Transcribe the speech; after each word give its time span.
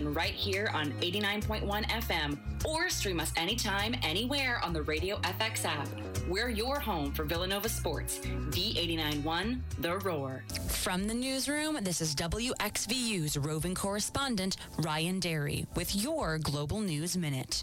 right 0.00 0.32
here 0.32 0.70
on 0.72 0.90
89.1 1.02 1.84
FM 1.84 2.38
or 2.64 2.88
stream 2.88 3.20
us 3.20 3.30
anytime, 3.36 3.94
anywhere 4.02 4.60
on 4.64 4.72
the 4.72 4.82
Radio 4.82 5.16
FX 5.18 5.64
app. 5.64 5.86
We're 6.28 6.48
your 6.48 6.80
home 6.80 7.12
for 7.12 7.24
Villanova 7.24 7.68
sports. 7.68 8.18
V891, 8.18 9.60
The 9.80 9.98
Roar. 9.98 10.44
From 10.68 11.06
the 11.06 11.14
newsroom, 11.14 11.78
this 11.82 12.00
is 12.00 12.14
WXVU's 12.14 13.36
roving 13.36 13.74
correspondent, 13.74 14.56
Ryan 14.78 15.20
Derry, 15.20 15.66
with 15.76 15.94
your 15.94 16.38
Global 16.38 16.80
News 16.80 17.16
Minute. 17.16 17.62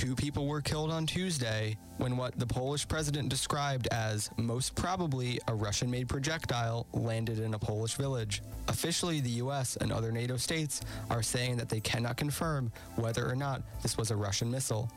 Two 0.00 0.14
people 0.14 0.46
were 0.46 0.62
killed 0.62 0.90
on 0.90 1.04
Tuesday 1.04 1.76
when 1.98 2.16
what 2.16 2.38
the 2.38 2.46
Polish 2.46 2.88
president 2.88 3.28
described 3.28 3.86
as 3.88 4.30
most 4.38 4.74
probably 4.74 5.38
a 5.46 5.54
Russian 5.54 5.90
made 5.90 6.08
projectile 6.08 6.86
landed 6.94 7.38
in 7.38 7.52
a 7.52 7.58
Polish 7.58 7.96
village. 7.96 8.40
Officially, 8.68 9.20
the 9.20 9.28
U.S. 9.42 9.76
and 9.76 9.92
other 9.92 10.10
NATO 10.10 10.38
states 10.38 10.80
are 11.10 11.22
saying 11.22 11.58
that 11.58 11.68
they 11.68 11.80
cannot 11.80 12.16
confirm 12.16 12.72
whether 12.96 13.28
or 13.28 13.36
not 13.36 13.60
this 13.82 13.98
was 13.98 14.10
a 14.10 14.16
Russian 14.16 14.50
missile. 14.50 14.90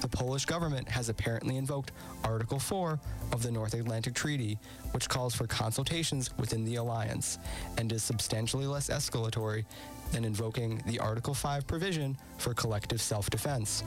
The 0.00 0.08
Polish 0.08 0.44
government 0.44 0.88
has 0.88 1.08
apparently 1.08 1.56
invoked 1.56 1.92
Article 2.24 2.58
4 2.58 2.98
of 3.30 3.44
the 3.44 3.52
North 3.52 3.74
Atlantic 3.74 4.14
Treaty, 4.14 4.58
which 4.90 5.08
calls 5.08 5.36
for 5.36 5.46
consultations 5.46 6.36
within 6.36 6.64
the 6.64 6.76
alliance 6.76 7.38
and 7.76 7.92
is 7.92 8.02
substantially 8.02 8.66
less 8.66 8.90
escalatory 8.90 9.66
than 10.10 10.24
invoking 10.24 10.82
the 10.84 10.98
Article 10.98 11.34
5 11.34 11.64
provision 11.68 12.16
for 12.38 12.54
collective 12.54 13.00
self 13.00 13.30
defense. 13.30 13.84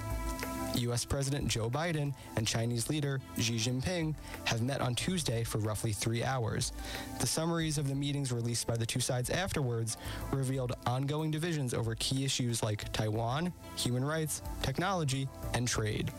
U.S. 0.75 1.05
President 1.05 1.47
Joe 1.47 1.69
Biden 1.69 2.13
and 2.35 2.47
Chinese 2.47 2.89
leader 2.89 3.19
Xi 3.37 3.55
Jinping 3.55 4.15
have 4.45 4.61
met 4.61 4.81
on 4.81 4.95
Tuesday 4.95 5.43
for 5.43 5.59
roughly 5.59 5.91
three 5.91 6.23
hours. 6.23 6.71
The 7.19 7.27
summaries 7.27 7.77
of 7.77 7.87
the 7.87 7.95
meetings 7.95 8.31
released 8.31 8.67
by 8.67 8.77
the 8.77 8.85
two 8.85 8.99
sides 8.99 9.29
afterwards 9.29 9.97
revealed 10.31 10.73
ongoing 10.85 11.31
divisions 11.31 11.73
over 11.73 11.95
key 11.95 12.23
issues 12.25 12.63
like 12.63 12.91
Taiwan, 12.91 13.53
human 13.75 14.03
rights, 14.03 14.41
technology, 14.61 15.27
and 15.53 15.67
trade. 15.67 16.11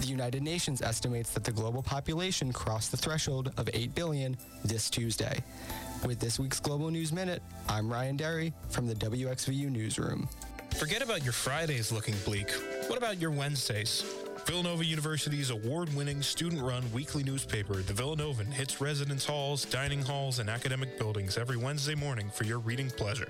The 0.00 0.06
United 0.06 0.42
Nations 0.42 0.80
estimates 0.80 1.30
that 1.32 1.42
the 1.42 1.50
global 1.50 1.82
population 1.82 2.52
crossed 2.52 2.92
the 2.92 2.96
threshold 2.96 3.52
of 3.56 3.68
8 3.72 3.94
billion 3.94 4.36
this 4.64 4.88
Tuesday. 4.88 5.42
With 6.06 6.20
this 6.20 6.38
week's 6.38 6.60
Global 6.60 6.90
News 6.90 7.12
Minute, 7.12 7.42
I'm 7.68 7.90
Ryan 7.90 8.16
Derry 8.16 8.52
from 8.68 8.86
the 8.86 8.94
WXVU 8.94 9.68
Newsroom. 9.70 10.28
Forget 10.78 11.02
about 11.02 11.24
your 11.24 11.32
Fridays 11.32 11.90
looking 11.90 12.14
bleak. 12.24 12.52
What 12.86 12.98
about 12.98 13.20
your 13.20 13.32
Wednesdays? 13.32 14.04
Villanova 14.46 14.84
University's 14.84 15.50
award 15.50 15.92
winning 15.92 16.22
student 16.22 16.62
run 16.62 16.84
weekly 16.92 17.24
newspaper, 17.24 17.82
The 17.82 17.92
Villanovan, 17.92 18.52
hits 18.52 18.80
residence 18.80 19.26
halls, 19.26 19.64
dining 19.64 20.02
halls, 20.02 20.38
and 20.38 20.48
academic 20.48 20.96
buildings 20.96 21.36
every 21.36 21.56
Wednesday 21.56 21.96
morning 21.96 22.30
for 22.30 22.44
your 22.44 22.60
reading 22.60 22.90
pleasure. 22.90 23.28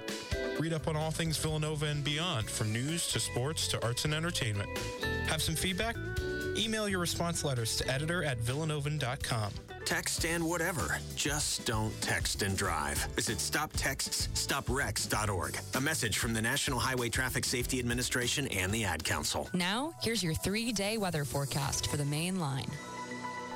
Read 0.60 0.74
up 0.74 0.88
on 0.88 0.94
all 0.94 1.10
things 1.10 1.38
Villanova 1.38 1.86
and 1.86 2.04
beyond, 2.04 2.50
from 2.50 2.70
news 2.70 3.08
to 3.12 3.19
sports 3.19 3.66
to 3.69 3.82
arts 3.82 4.04
and 4.04 4.12
entertainment. 4.12 4.69
Have 5.26 5.41
some 5.41 5.54
feedback? 5.54 5.96
Email 6.59 6.89
your 6.89 6.98
response 6.98 7.45
letters 7.45 7.77
to 7.77 7.89
editor 7.89 8.25
at 8.25 8.37
villanovan.com. 8.39 9.53
Text 9.84 10.27
and 10.27 10.45
whatever. 10.45 10.98
Just 11.15 11.65
don't 11.65 11.92
text 12.03 12.42
and 12.42 12.56
drive. 12.56 12.98
Visit 13.15 13.39
StopTextsStopWrecks.org. 13.39 15.56
A 15.77 15.81
message 15.81 16.19
from 16.19 16.34
the 16.34 16.42
National 16.42 16.81
Highway 16.81 17.11
Traffic 17.11 17.45
Safety 17.45 17.78
Administration 17.78 18.48
and 18.48 18.73
the 18.73 18.84
Ad 18.84 19.05
Council. 19.05 19.48
Now, 19.55 19.95
here's 20.03 20.20
your 20.23 20.34
three 20.34 20.73
day 20.73 20.98
weather 20.98 21.25
forecast 21.25 21.87
for 21.87 21.97
the 21.97 22.05
main 22.05 22.41
line. 22.41 22.67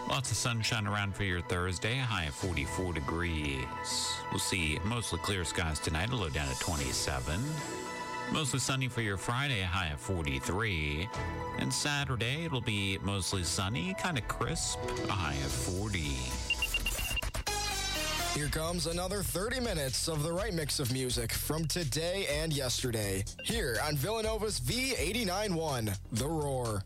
Lots 0.08 0.30
of 0.30 0.36
sunshine 0.36 0.86
around 0.86 1.16
for 1.16 1.24
your 1.24 1.40
Thursday, 1.42 1.98
a 1.98 2.02
high 2.02 2.26
of 2.26 2.34
44 2.34 2.92
degrees. 2.92 4.14
We'll 4.30 4.38
see 4.38 4.78
mostly 4.84 5.18
clear 5.20 5.44
skies 5.44 5.80
tonight, 5.80 6.10
a 6.10 6.16
low 6.16 6.28
down 6.28 6.48
at 6.48 6.60
27. 6.60 7.40
Mostly 8.32 8.60
sunny 8.60 8.88
for 8.88 9.02
your 9.02 9.18
Friday, 9.18 9.60
high 9.60 9.88
of 9.88 10.00
43. 10.00 11.06
And 11.58 11.72
Saturday, 11.72 12.46
it'll 12.46 12.62
be 12.62 12.98
mostly 13.02 13.44
sunny, 13.44 13.94
kind 13.98 14.16
of 14.16 14.26
crisp, 14.26 14.78
high 15.06 15.34
of 15.34 15.52
40. 15.52 15.98
Here 18.34 18.48
comes 18.48 18.86
another 18.86 19.22
30 19.22 19.60
minutes 19.60 20.08
of 20.08 20.22
the 20.22 20.32
right 20.32 20.54
mix 20.54 20.80
of 20.80 20.90
music 20.92 21.30
from 21.32 21.66
today 21.66 22.26
and 22.32 22.54
yesterday. 22.54 23.22
Here 23.44 23.76
on 23.86 23.96
Villanova's 23.96 24.60
V891, 24.60 25.94
The 26.12 26.26
Roar. 26.26 26.82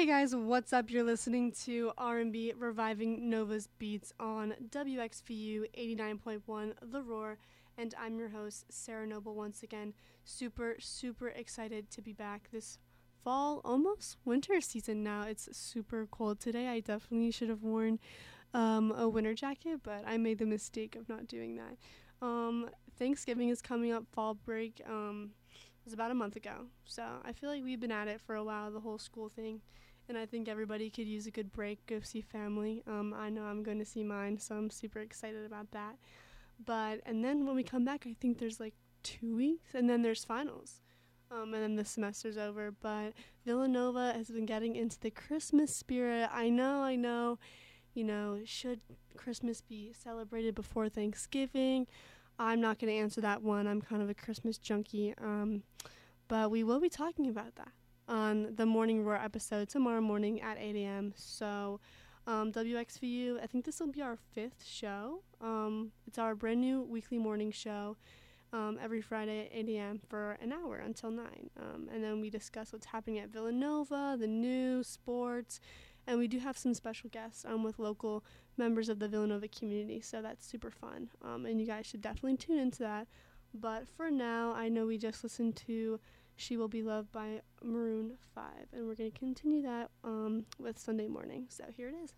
Hey 0.00 0.06
guys, 0.06 0.34
what's 0.34 0.72
up? 0.72 0.90
You're 0.90 1.04
listening 1.04 1.52
to 1.64 1.92
R&B 1.98 2.54
Reviving 2.56 3.28
Nova's 3.28 3.68
Beats 3.78 4.14
on 4.18 4.54
WXVU 4.70 5.66
89.1 5.78 6.72
The 6.90 7.02
Roar, 7.02 7.36
and 7.76 7.94
I'm 8.00 8.18
your 8.18 8.30
host, 8.30 8.64
Sarah 8.70 9.06
Noble, 9.06 9.34
once 9.34 9.62
again. 9.62 9.92
Super, 10.24 10.76
super 10.78 11.28
excited 11.28 11.90
to 11.90 12.00
be 12.00 12.14
back 12.14 12.48
this 12.50 12.78
fall, 13.22 13.60
almost 13.62 14.16
winter 14.24 14.62
season 14.62 15.02
now. 15.02 15.24
It's 15.24 15.54
super 15.54 16.08
cold 16.10 16.40
today. 16.40 16.68
I 16.68 16.80
definitely 16.80 17.30
should 17.30 17.50
have 17.50 17.62
worn 17.62 17.98
um, 18.54 18.92
a 18.92 19.06
winter 19.06 19.34
jacket, 19.34 19.80
but 19.82 20.02
I 20.06 20.16
made 20.16 20.38
the 20.38 20.46
mistake 20.46 20.96
of 20.96 21.10
not 21.10 21.26
doing 21.26 21.56
that. 21.56 21.76
Um, 22.26 22.70
Thanksgiving 22.98 23.50
is 23.50 23.60
coming 23.60 23.92
up, 23.92 24.04
fall 24.14 24.32
break. 24.32 24.80
Um, 24.88 25.32
was 25.84 25.94
about 25.94 26.10
a 26.10 26.14
month 26.14 26.36
ago. 26.36 26.66
So 26.84 27.02
I 27.24 27.32
feel 27.32 27.50
like 27.50 27.64
we've 27.64 27.80
been 27.80 27.92
at 27.92 28.08
it 28.08 28.20
for 28.20 28.34
a 28.34 28.44
while, 28.44 28.70
the 28.70 28.80
whole 28.80 28.98
school 28.98 29.28
thing. 29.28 29.60
And 30.10 30.18
I 30.18 30.26
think 30.26 30.48
everybody 30.48 30.90
could 30.90 31.06
use 31.06 31.28
a 31.28 31.30
good 31.30 31.52
break, 31.52 31.86
go 31.86 32.00
see 32.02 32.20
family. 32.20 32.82
Um, 32.88 33.14
I 33.16 33.30
know 33.30 33.44
I'm 33.44 33.62
going 33.62 33.78
to 33.78 33.84
see 33.84 34.02
mine, 34.02 34.38
so 34.38 34.56
I'm 34.56 34.68
super 34.68 34.98
excited 34.98 35.46
about 35.46 35.70
that. 35.70 35.98
But, 36.66 37.00
and 37.06 37.24
then 37.24 37.46
when 37.46 37.54
we 37.54 37.62
come 37.62 37.84
back, 37.84 38.08
I 38.08 38.16
think 38.20 38.40
there's 38.40 38.58
like 38.58 38.74
two 39.04 39.36
weeks, 39.36 39.72
and 39.72 39.88
then 39.88 40.02
there's 40.02 40.24
finals. 40.24 40.80
Um, 41.30 41.54
and 41.54 41.62
then 41.62 41.76
the 41.76 41.84
semester's 41.84 42.36
over. 42.36 42.72
But 42.72 43.12
Villanova 43.46 44.12
has 44.16 44.32
been 44.32 44.46
getting 44.46 44.74
into 44.74 44.98
the 44.98 45.12
Christmas 45.12 45.72
spirit. 45.72 46.28
I 46.32 46.48
know, 46.48 46.80
I 46.82 46.96
know, 46.96 47.38
you 47.94 48.02
know, 48.02 48.40
should 48.44 48.80
Christmas 49.16 49.60
be 49.60 49.92
celebrated 49.92 50.56
before 50.56 50.88
Thanksgiving? 50.88 51.86
I'm 52.36 52.60
not 52.60 52.80
going 52.80 52.92
to 52.92 52.98
answer 52.98 53.20
that 53.20 53.44
one. 53.44 53.68
I'm 53.68 53.80
kind 53.80 54.02
of 54.02 54.10
a 54.10 54.14
Christmas 54.14 54.58
junkie. 54.58 55.14
Um, 55.22 55.62
but 56.26 56.50
we 56.50 56.64
will 56.64 56.80
be 56.80 56.88
talking 56.88 57.28
about 57.28 57.54
that 57.54 57.70
on 58.10 58.48
the 58.56 58.66
Morning 58.66 59.04
Roar 59.04 59.16
episode 59.16 59.68
tomorrow 59.68 60.00
morning 60.00 60.40
at 60.40 60.58
8 60.58 60.74
a.m. 60.74 61.14
So, 61.16 61.78
um, 62.26 62.52
WXVU, 62.52 63.40
I 63.40 63.46
think 63.46 63.64
this 63.64 63.78
will 63.78 63.92
be 63.92 64.02
our 64.02 64.18
fifth 64.34 64.64
show. 64.66 65.22
Um, 65.40 65.92
it's 66.08 66.18
our 66.18 66.34
brand 66.34 66.60
new 66.60 66.82
weekly 66.82 67.18
morning 67.18 67.52
show 67.52 67.96
um, 68.52 68.78
every 68.82 69.00
Friday 69.00 69.46
at 69.46 69.50
8 69.52 69.68
a.m. 69.68 70.00
for 70.08 70.32
an 70.42 70.52
hour 70.52 70.76
until 70.78 71.12
9. 71.12 71.24
Um, 71.56 71.88
and 71.94 72.02
then 72.02 72.20
we 72.20 72.30
discuss 72.30 72.72
what's 72.72 72.86
happening 72.86 73.20
at 73.20 73.28
Villanova, 73.28 74.16
the 74.18 74.26
news, 74.26 74.88
sports, 74.88 75.60
and 76.08 76.18
we 76.18 76.26
do 76.26 76.40
have 76.40 76.58
some 76.58 76.74
special 76.74 77.10
guests 77.10 77.44
um, 77.44 77.62
with 77.62 77.78
local 77.78 78.24
members 78.56 78.88
of 78.88 78.98
the 78.98 79.06
Villanova 79.06 79.46
community, 79.46 80.00
so 80.00 80.20
that's 80.20 80.44
super 80.44 80.72
fun. 80.72 81.10
Um, 81.22 81.46
and 81.46 81.60
you 81.60 81.66
guys 81.66 81.86
should 81.86 82.02
definitely 82.02 82.36
tune 82.38 82.58
into 82.58 82.80
that. 82.80 83.06
But 83.54 83.88
for 83.88 84.10
now, 84.10 84.52
I 84.52 84.68
know 84.68 84.86
we 84.86 84.98
just 84.98 85.22
listened 85.22 85.56
to 85.66 86.00
She 86.40 86.56
Will 86.56 86.68
Be 86.68 86.82
Loved 86.82 87.12
by 87.12 87.42
Maroon 87.62 88.16
5, 88.34 88.44
and 88.72 88.86
we're 88.86 88.94
going 88.94 89.12
to 89.12 89.18
continue 89.18 89.60
that 89.62 89.90
um, 90.02 90.46
with 90.58 90.78
Sunday 90.78 91.06
morning. 91.06 91.44
So 91.50 91.64
here 91.76 91.88
it 91.88 91.94
is. 92.02 92.14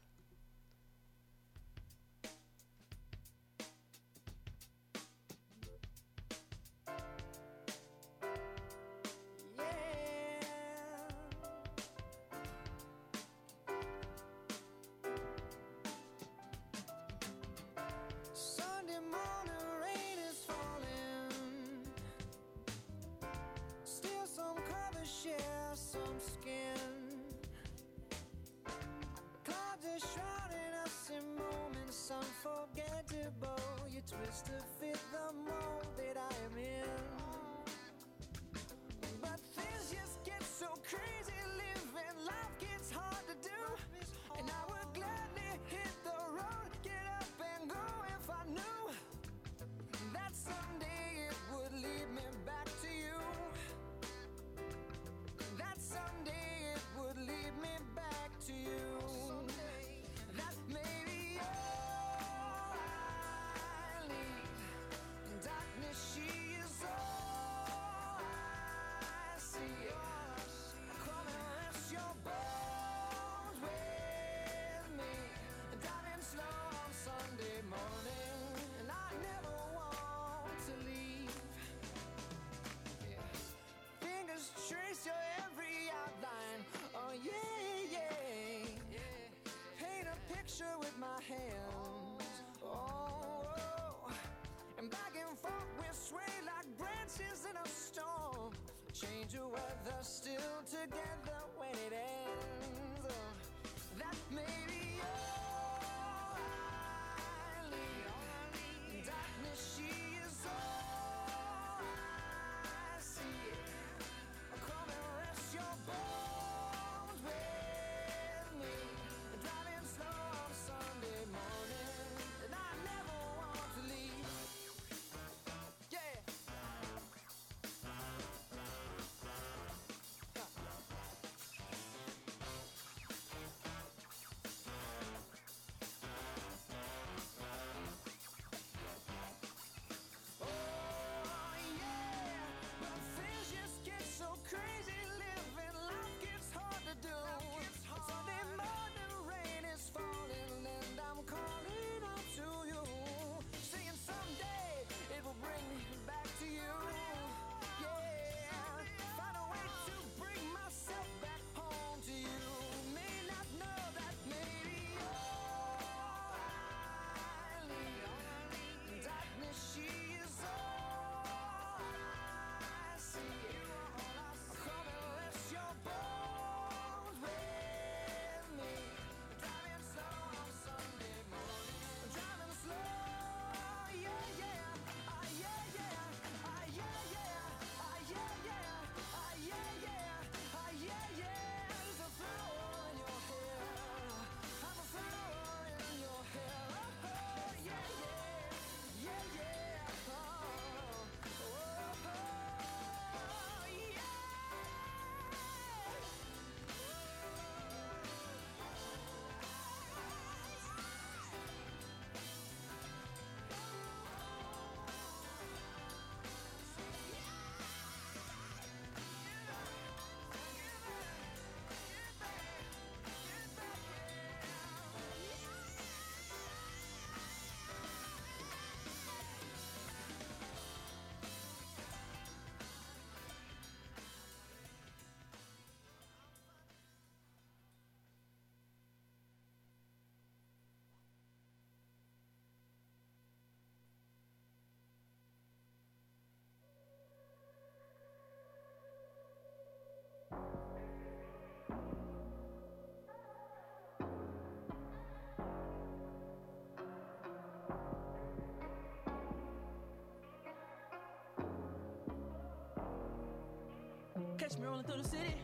Catch 264.52 264.60
me 264.60 264.66
rolling 264.66 264.84
through 264.84 265.02
the 265.02 265.08
city. 265.08 265.34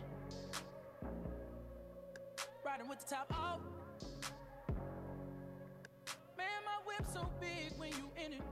Riding 2.62 2.88
with 2.90 2.98
the 3.00 3.14
top 3.14 3.32
off. 3.32 3.60
Man, 6.36 6.46
my 6.66 6.78
whip 6.84 7.06
so 7.10 7.26
big 7.40 7.72
when 7.78 7.88
you 7.88 8.10
in 8.22 8.34
it. 8.34 8.42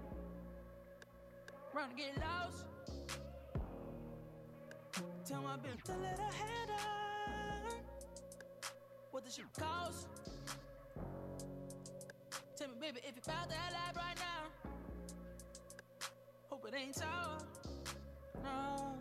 Run 1.74 1.90
to 1.90 1.94
get 1.94 2.16
lost. 2.18 2.64
Tell 5.26 5.42
my 5.42 5.56
bitch 5.56 5.82
to 5.84 5.92
let 5.98 6.18
her 6.18 6.32
head 6.32 6.70
on. 6.70 7.74
What 9.10 9.26
the 9.26 9.30
shit 9.30 9.44
cost? 9.58 10.08
Tell 12.56 12.68
me, 12.68 12.74
baby, 12.80 13.00
if 13.06 13.14
you 13.14 13.22
found 13.22 13.50
that 13.50 13.72
life 13.74 13.94
right 13.94 14.16
now. 14.16 14.70
Hope 16.48 16.66
it 16.66 16.74
ain't 16.74 16.94
tall. 16.94 17.42
No. 18.42 18.95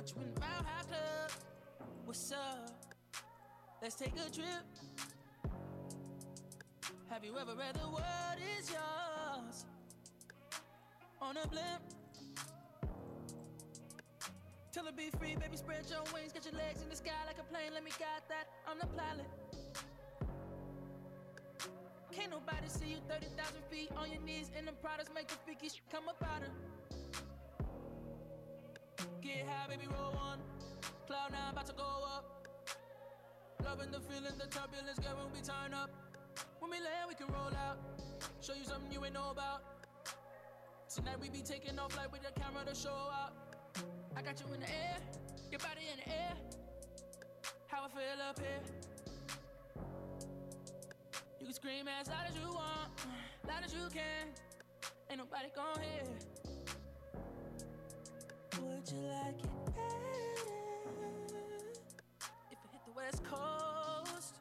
Put 0.00 0.16
you 0.16 0.22
in 0.22 0.34
the 0.34 0.40
Club. 0.40 0.64
What's 2.06 2.32
up? 2.32 2.70
Let's 3.82 3.96
take 3.96 4.14
a 4.16 4.30
trip. 4.32 4.64
Have 7.10 7.22
you 7.22 7.36
ever 7.36 7.54
read 7.54 7.74
the 7.74 7.86
world 7.86 8.38
is 8.58 8.70
yours? 8.70 9.66
On 11.20 11.36
a 11.36 11.46
blimp. 11.48 11.82
Tell 14.72 14.86
her 14.86 14.92
be 14.92 15.10
free, 15.18 15.36
baby, 15.36 15.58
spread 15.58 15.84
your 15.90 16.02
wings, 16.14 16.32
get 16.32 16.46
your 16.46 16.54
legs 16.54 16.80
in 16.80 16.88
the 16.88 16.96
sky 16.96 17.20
like 17.26 17.36
a 17.38 17.44
plane. 17.44 17.72
Let 17.74 17.84
me 17.84 17.90
guide 17.90 18.24
that. 18.30 18.46
I'm 18.66 18.78
the 18.78 18.86
pilot. 18.86 19.28
Can't 22.10 22.30
nobody 22.30 22.68
see 22.68 22.88
you 22.88 22.96
30,000 23.06 23.36
feet 23.70 23.90
on 23.98 24.10
your 24.10 24.22
knees, 24.22 24.50
and 24.56 24.66
them 24.66 24.76
products 24.80 25.10
make 25.14 25.28
the 25.28 25.36
freaky 25.44 25.68
sh- 25.68 25.82
come 25.92 26.08
up 26.08 26.24
out 26.24 26.40
of. 26.40 26.69
Baby, 29.70 29.86
roll 29.86 30.10
one. 30.18 30.40
Cloud 31.06 31.30
nine 31.30 31.52
about 31.52 31.66
to 31.66 31.72
go 31.72 31.86
up. 32.16 32.48
Loving 33.64 33.92
the 33.92 34.00
feeling, 34.00 34.34
the 34.36 34.46
turbulence, 34.50 34.98
girl, 34.98 35.14
when 35.22 35.30
we 35.30 35.38
turn 35.46 35.72
up. 35.72 35.90
When 36.58 36.72
we 36.72 36.78
land, 36.78 37.06
we 37.06 37.14
can 37.14 37.28
roll 37.28 37.54
out. 37.54 37.78
Show 38.42 38.54
you 38.54 38.64
something 38.64 38.90
you 38.90 39.04
ain't 39.04 39.14
know 39.14 39.30
about. 39.30 39.62
Tonight 40.92 41.20
we 41.20 41.30
be 41.30 41.40
taking 41.40 41.78
off 41.78 41.96
like 41.96 42.10
with 42.10 42.22
the 42.22 42.34
camera 42.40 42.64
to 42.66 42.74
show 42.74 42.90
out. 42.90 43.32
I 44.16 44.22
got 44.22 44.40
you 44.40 44.52
in 44.52 44.58
the 44.58 44.68
air, 44.68 44.98
your 45.52 45.60
body 45.60 45.86
in 45.86 46.02
the 46.02 46.08
air. 46.10 46.34
How 47.68 47.86
I 47.86 47.88
feel 47.94 48.18
up 48.28 48.40
here. 48.40 48.62
You 51.38 51.46
can 51.46 51.54
scream 51.54 51.86
as 51.86 52.08
loud 52.08 52.26
as 52.28 52.34
you 52.34 52.48
want, 52.50 52.90
loud 53.46 53.62
as 53.64 53.72
you 53.72 53.86
can. 53.94 54.34
Ain't 55.08 55.18
nobody 55.18 55.48
gon' 55.54 55.78
hear. 55.80 56.39
Would 58.80 58.92
you 58.92 59.02
like 59.08 59.38
it 59.38 59.74
better 59.76 59.98
if 62.50 62.58
it 62.64 62.70
hit 62.72 62.80
the 62.86 62.92
West 62.96 63.22
Coast? 63.24 64.36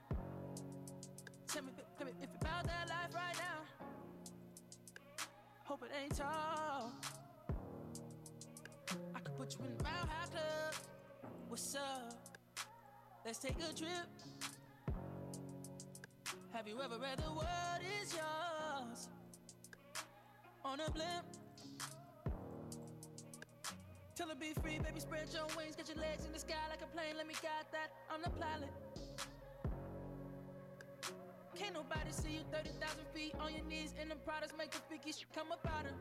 Tell 1.48 1.64
me, 1.64 1.72
tell 1.98 2.08
me 2.08 2.14
if 2.22 2.30
about 2.42 2.64
that 2.64 2.88
life 2.88 3.14
right 3.14 3.36
now. 3.36 3.66
Hope 5.66 5.84
it 5.84 5.92
ain't 6.02 6.16
tall. 6.16 6.94
I 9.14 9.20
could 9.20 9.36
put 9.36 9.58
you 9.60 9.66
in 9.66 9.78
the 9.78 9.84
Mile 9.84 10.08
High 10.08 10.28
Club. 10.28 10.76
What's 11.50 11.76
up? 11.76 12.14
Let's 13.26 13.40
take 13.40 13.58
a 13.58 13.74
trip. 13.76 14.08
Have 16.54 16.66
you 16.66 16.82
ever 16.82 16.98
read 16.98 17.18
the 17.18 17.30
world 17.30 17.82
is 18.02 18.14
yours? 18.14 19.10
On 20.64 20.80
a 20.80 20.90
blimp. 20.92 21.39
Tell 24.20 24.28
her 24.28 24.36
be 24.36 24.52
free, 24.62 24.76
baby, 24.84 25.00
spread 25.00 25.32
your 25.32 25.48
wings, 25.56 25.80
get 25.80 25.88
your 25.88 25.96
legs 25.96 26.26
in 26.26 26.34
the 26.36 26.40
sky 26.44 26.60
like 26.68 26.84
a 26.84 26.92
plane. 26.92 27.16
Let 27.16 27.26
me 27.26 27.36
guide 27.40 27.72
that. 27.72 27.88
I'm 28.12 28.20
the 28.20 28.30
pilot. 28.36 28.68
Can't 31.56 31.74
nobody 31.74 32.12
see 32.12 32.36
you 32.36 32.44
30,000 32.52 33.00
feet 33.16 33.32
on 33.40 33.56
your 33.56 33.64
knees, 33.64 33.96
and 33.96 34.12
them 34.12 34.20
products 34.28 34.52
make 34.60 34.72
the 34.72 34.84
freaky 34.92 35.14
sh- 35.14 35.24
come 35.34 35.54
up 35.56 35.64
out 35.72 35.88
of. 35.88 35.96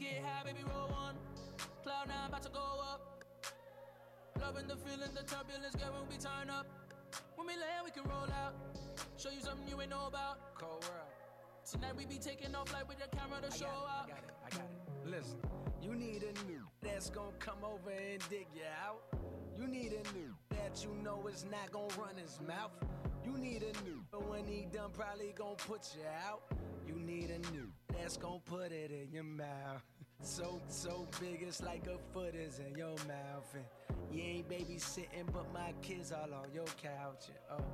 Get 0.00 0.24
high, 0.24 0.40
baby, 0.48 0.64
roll 0.64 0.88
one. 0.88 1.20
Cloud 1.84 2.08
nine 2.08 2.32
about 2.32 2.42
to 2.44 2.48
go 2.48 2.80
up. 2.88 3.20
Loving 4.40 4.66
the 4.66 4.76
feeling, 4.80 5.12
the 5.12 5.20
turbulence, 5.20 5.76
girl, 5.76 5.92
when 6.00 6.08
we 6.08 6.16
turn 6.16 6.48
up. 6.48 6.64
When 7.36 7.46
we 7.46 7.60
land, 7.60 7.84
we 7.84 7.90
can 7.92 8.08
roll 8.08 8.32
out. 8.40 8.56
Show 9.20 9.28
you 9.28 9.44
something 9.44 9.68
you 9.68 9.78
ain't 9.82 9.90
know 9.90 10.08
about. 10.08 10.56
Cold 10.56 10.80
world. 10.88 11.12
Tonight 11.70 11.92
we 11.92 12.06
be 12.06 12.16
taking 12.16 12.54
off 12.54 12.72
like 12.72 12.88
with 12.88 13.04
the 13.04 13.08
camera 13.14 13.44
to 13.44 13.52
I 13.52 13.56
show 13.60 13.68
out. 13.68 14.08
I 14.08 14.16
got 14.16 14.24
it, 14.24 14.32
I 14.46 14.48
got 14.48 14.64
it. 14.64 14.81
Listen, 15.04 15.38
you 15.82 15.94
need 15.94 16.22
a 16.22 16.46
new 16.46 16.62
that's 16.80 17.10
gonna 17.10 17.32
come 17.38 17.58
over 17.64 17.90
and 17.90 18.20
dig 18.30 18.46
you 18.54 18.62
out. 18.86 19.02
You 19.58 19.66
need 19.66 19.92
a 19.92 20.16
new 20.16 20.34
that 20.50 20.82
you 20.84 20.90
know 21.02 21.26
is 21.26 21.44
not 21.50 21.72
gonna 21.72 21.92
run 22.00 22.16
his 22.16 22.38
mouth. 22.46 22.70
You 23.24 23.36
need 23.36 23.62
a 23.62 23.84
new, 23.84 24.02
but 24.10 24.28
when 24.28 24.44
he 24.44 24.66
done, 24.72 24.90
probably 24.92 25.32
gonna 25.36 25.56
put 25.56 25.94
you 25.96 26.02
out. 26.28 26.42
You 26.86 26.94
need 26.94 27.30
a 27.30 27.38
new 27.52 27.68
that's 27.92 28.16
gonna 28.16 28.38
put 28.44 28.72
it 28.72 28.90
in 28.90 29.12
your 29.12 29.24
mouth. 29.24 29.82
So, 30.24 30.60
so 30.68 31.08
big, 31.20 31.42
it's 31.42 31.60
like 31.64 31.88
a 31.88 31.98
foot 32.14 32.36
is 32.36 32.60
in 32.60 32.78
your 32.78 32.94
mouth. 33.08 33.52
And 33.54 33.64
you 34.12 34.22
ain't 34.22 34.48
babysitting, 34.48 35.26
but 35.32 35.52
my 35.52 35.72
kids 35.82 36.12
all 36.12 36.32
on 36.32 36.46
your 36.54 36.64
couch. 36.80 37.24
And 37.26 37.58
oh, 37.58 37.64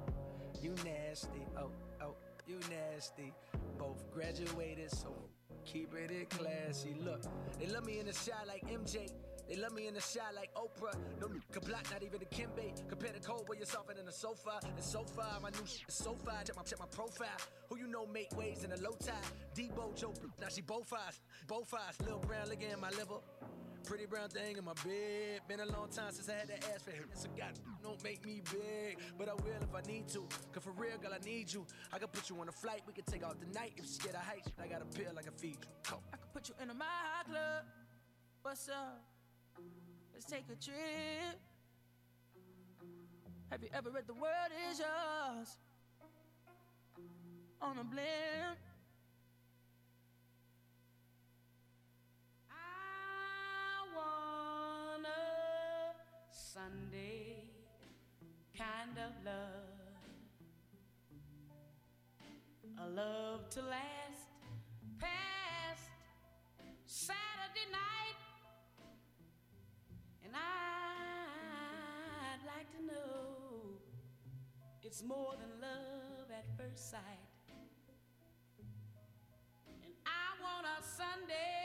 you 0.62 0.75
nasty. 0.82 1.44
Oh, 1.58 1.70
oh, 2.00 2.14
you 2.47 2.58
nasty. 2.70 3.35
Both 3.78 4.11
graduated, 4.11 4.90
so 4.90 5.14
keep 5.73 5.95
it 5.95 6.11
in 6.11 6.27
classy. 6.27 6.95
Look, 7.05 7.23
they 7.59 7.67
love 7.67 7.85
me 7.85 7.99
in 8.01 8.07
the 8.07 8.13
shot 8.13 8.47
like 8.47 8.67
MJ. 8.69 9.11
They 9.49 9.57
love 9.57 9.73
me 9.73 9.87
in 9.87 9.95
the 9.95 10.01
shot 10.01 10.35
like 10.35 10.51
Oprah. 10.55 10.95
No 11.21 11.27
new 11.27 11.41
block, 11.61 11.87
not 11.91 12.03
even 12.03 12.21
the 12.21 12.27
Kimbe. 12.27 12.89
Compare 12.89 13.13
the 13.13 13.21
cold 13.21 13.49
where 13.49 13.57
you're 13.57 13.67
softer 13.67 13.95
than 13.95 14.07
a 14.09 14.13
sofa. 14.13 14.61
And 14.63 14.85
so 14.85 15.05
far, 15.05 15.41
my 15.41 15.51
new 15.51 15.67
shit 15.67 15.89
is 15.89 15.95
so 15.95 16.15
far. 16.15 16.43
Check 16.45 16.57
my, 16.57 16.63
check 16.63 16.79
my 16.79 16.87
profile. 16.87 17.29
Who 17.69 17.79
you 17.79 17.87
know 17.87 18.07
make 18.07 18.35
waves 18.37 18.65
in 18.65 18.73
a 18.73 18.77
low 18.77 18.97
tide? 19.03 19.15
Debo, 19.55 19.95
Joe, 19.95 20.13
now 20.41 20.49
she 20.49 20.61
both 20.61 20.93
eyes. 20.93 21.21
Both 21.47 21.73
eyes. 21.75 21.99
Little 22.01 22.21
brown 22.21 22.49
liquor 22.49 22.67
in 22.73 22.81
my 22.81 22.91
liver. 22.91 23.21
Pretty 23.88 24.04
brown 24.04 24.28
thing 24.28 24.59
in 24.59 24.64
my 24.66 24.75
bed. 24.85 25.40
Been 25.49 25.61
a 25.61 25.64
long 25.64 25.88
time 25.88 26.12
since 26.12 26.28
I 26.28 26.35
had 26.35 26.49
to 26.49 26.73
ask 26.75 26.85
for 26.85 26.90
him. 26.90 27.09
So 27.14 27.26
God, 27.38 27.59
don't 27.83 28.02
make 28.04 28.23
me 28.26 28.42
big. 28.45 28.99
But 29.16 29.30
I 29.30 29.33
will 29.33 29.62
if 29.62 29.75
I 29.75 29.80
need 29.90 30.09
to. 30.09 30.28
Cause 30.52 30.62
for 30.62 30.73
real, 30.73 30.99
girl, 31.00 31.12
I 31.14 31.25
need 31.25 31.50
you. 31.50 31.64
I 31.90 31.99
can 31.99 32.09
put 32.09 32.28
you 32.28 32.38
on 32.38 32.50
a 32.50 32.52
flight. 32.52 32.83
We 32.87 32.92
can 32.92 33.04
take 33.04 33.25
out 33.25 33.40
the 33.40 33.47
night. 33.59 33.73
If 33.78 33.85
you 33.85 33.88
scared 33.88 34.14
of 34.14 34.21
heights, 34.21 34.50
I 34.62 34.66
got 34.66 34.83
a 34.83 34.85
pill 34.85 35.12
I 35.18 35.23
can 35.23 35.33
feed 35.33 35.57
you. 35.90 35.97
I 36.12 36.16
could 36.18 36.33
put 36.35 36.49
you 36.50 36.54
in 36.62 36.68
a 36.68 36.75
High 36.78 37.25
Club. 37.25 37.64
What's 38.42 38.68
up? 38.68 39.00
Let's 40.12 40.26
take 40.26 40.45
a 40.52 40.62
trip. 40.62 41.40
Have 43.50 43.62
you 43.62 43.71
ever 43.73 43.88
read 43.88 44.07
The 44.07 44.12
World 44.12 44.52
Is 44.71 44.80
Yours? 44.80 45.57
On 47.62 47.78
a 47.78 47.85
blimp. 47.85 48.59
Want 53.99 55.07
a 55.07 55.11
Sunday 56.31 57.50
kind 58.57 58.97
of 58.97 59.11
love, 59.25 59.88
a 62.78 62.88
love 62.88 63.50
to 63.50 63.61
last 63.62 64.28
past 65.00 65.90
Saturday 66.87 67.67
night, 67.73 68.19
and 70.25 70.33
I'd 70.35 71.62
like 72.47 72.71
to 72.76 72.81
know 72.87 73.81
it's 74.83 75.02
more 75.02 75.35
than 75.40 75.61
love 75.61 76.31
at 76.31 76.47
first 76.57 76.90
sight. 76.90 77.00
And 79.83 79.93
I 80.07 80.40
want 80.40 80.67
a 80.67 80.83
Sunday 80.83 81.58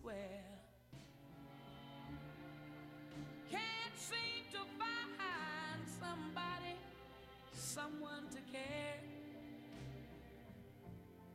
square. 0.00 0.16
Can't 3.50 3.96
seem 3.96 4.44
to 4.52 4.58
find 4.78 5.82
somebody, 6.00 6.76
someone 7.52 8.24
to 8.30 8.40
care. 8.50 9.00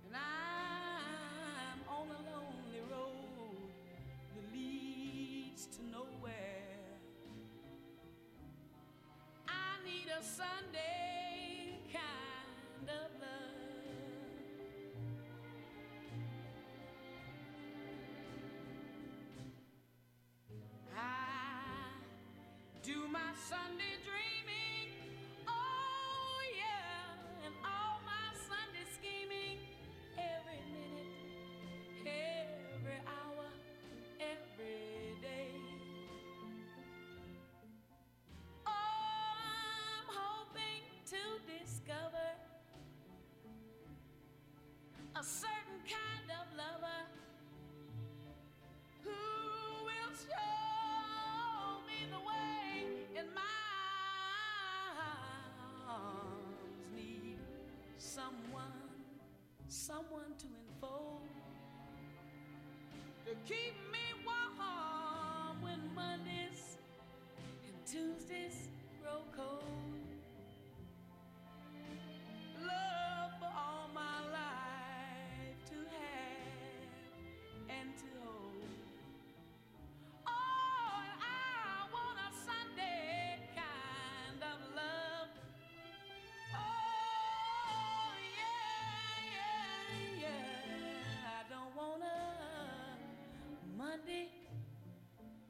And 0.08 0.16
I'm 0.16 1.80
on 1.88 2.08
a 2.08 2.22
lonely 2.32 2.82
road 2.90 3.70
that 4.34 4.54
leads 4.54 5.68
to 5.68 5.84
nowhere. 5.92 6.80
I 9.48 9.86
need 9.86 10.08
a 10.10 10.24
Sunday 10.24 11.05
to 63.26 63.32
keep 63.48 63.74
me 63.92 63.95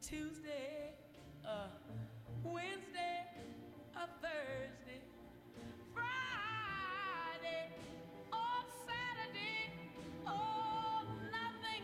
Tuesday, 0.07 0.93
a 1.43 1.67
Wednesday, 2.43 3.25
a 3.95 4.07
Thursday, 4.21 5.01
Friday, 5.95 7.71
or 8.31 8.61
Saturday. 8.85 9.73
Oh, 10.27 11.07
nothing 11.31 11.83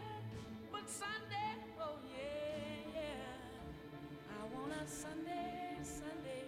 but 0.72 0.88
Sunday. 0.88 1.58
Oh, 1.80 1.98
yeah, 2.14 2.94
yeah. 2.94 4.30
I 4.30 4.56
want 4.56 4.72
a 4.74 4.88
Sunday, 4.88 5.80
Sunday. 5.82 6.46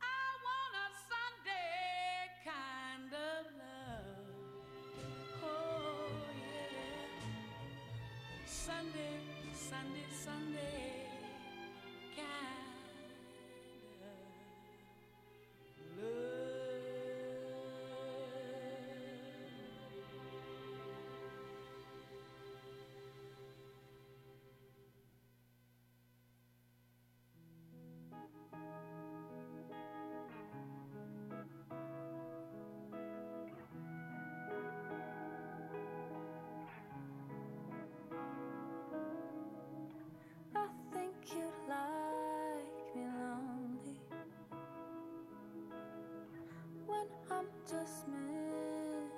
I 0.00 0.22
want 0.46 0.74
a 0.86 0.88
Sunday 1.10 2.30
kind 2.44 3.12
of 3.12 3.44
love. 3.58 5.42
Oh, 5.42 6.14
yeah. 6.38 7.18
Sunday, 8.46 9.17
Sunday, 9.68 10.06
Sunday 10.24 10.77
I'm 47.30 47.46
just 47.68 48.08
miserable. 48.08 49.08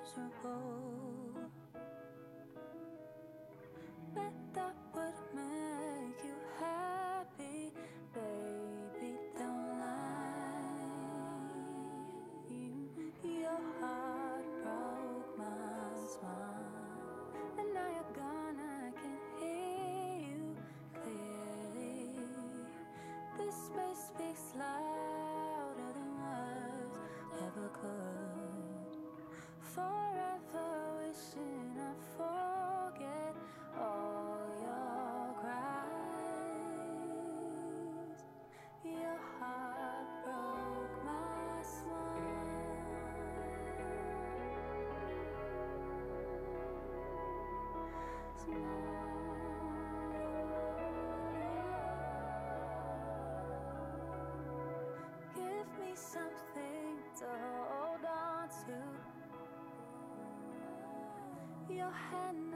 Your 61.81 61.89
hand 61.89 62.50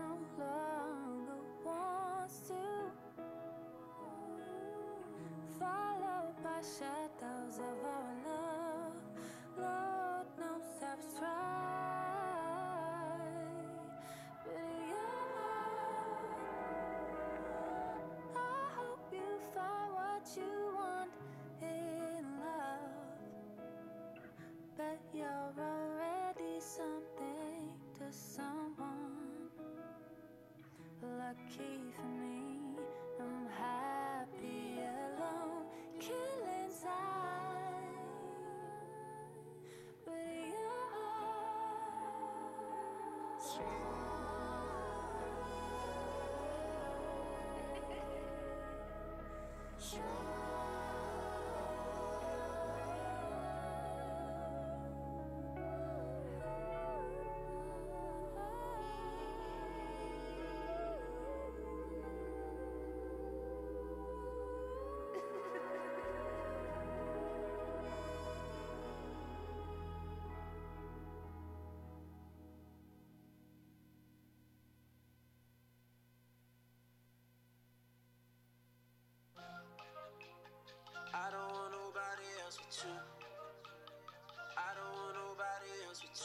I 43.57 43.61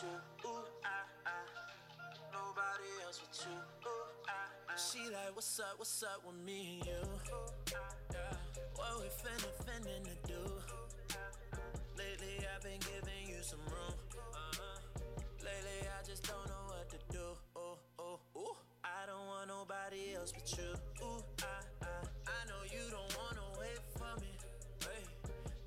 you. 0.03 0.49
Ooh, 0.49 0.65
I, 0.85 1.05
I. 1.27 1.33
Nobody 2.33 2.89
else 3.05 3.21
but 3.21 3.37
you. 3.45 3.53
Ooh, 3.85 4.29
I, 4.29 4.73
I. 4.73 4.77
She 4.77 5.05
like, 5.13 5.35
what's 5.35 5.61
up, 5.61 5.75
what's 5.77 6.03
up 6.03 6.25
with 6.25 6.37
me 6.37 6.81
and 6.81 6.87
you? 6.89 7.03
Yeah. 8.13 8.33
What 8.77 9.01
we 9.01 9.09
finna, 9.13 9.51
finna 9.67 10.01
to 10.05 10.15
do? 10.27 10.41
Lately 11.99 12.47
I've 12.49 12.63
been 12.63 12.81
giving 12.81 13.29
you 13.29 13.43
some 13.43 13.61
room. 13.69 13.93
Uh-huh. 14.17 14.81
Lately 15.45 15.81
I 15.85 16.01
just 16.07 16.25
don't 16.25 16.47
know 16.49 16.65
what 16.73 16.89
to 16.91 16.99
do. 17.13 17.25
Oh, 17.57 17.77
oh, 17.99 18.21
ooh. 18.37 18.57
I 18.85 19.05
don't 19.07 19.27
want 19.27 19.49
nobody 19.49 20.15
else 20.17 20.33
but 20.33 20.49
you. 20.57 20.73
Ooh, 21.05 21.21
I, 21.45 21.61
I. 21.85 22.09
I 22.25 22.41
know 22.49 22.63
you 22.73 22.89
don't 22.91 23.13
wanna 23.21 23.45
wait 23.61 23.81
for 23.99 24.13
me. 24.21 24.33
Hey, 24.81 25.05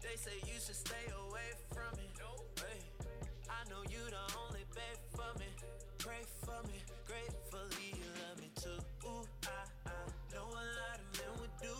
they 0.01 0.15
say 0.17 0.37
you 0.47 0.57
should 0.57 0.75
stay 0.75 1.05
away 1.29 1.53
from 1.69 1.93
me. 1.97 2.09
Hey, 2.17 2.52
I 3.63 3.69
know 3.69 3.80
you 3.88 4.04
the 4.12 4.19
only 4.43 4.67
babe 4.76 4.99
for 5.15 5.32
me. 5.39 5.47
Pray 5.95 6.28
for 6.43 6.60
me, 6.67 6.84
gratefully 7.08 7.95
you 7.95 8.04
love 8.19 8.36
me 8.43 8.52
too. 8.60 8.76
Ooh, 9.08 9.23
I, 9.47 9.63
I 9.88 10.04
know 10.36 10.52
a 10.52 10.65
lot 10.84 10.99
of 10.99 11.08
men 11.15 11.32
would 11.39 11.56
do 11.63 11.71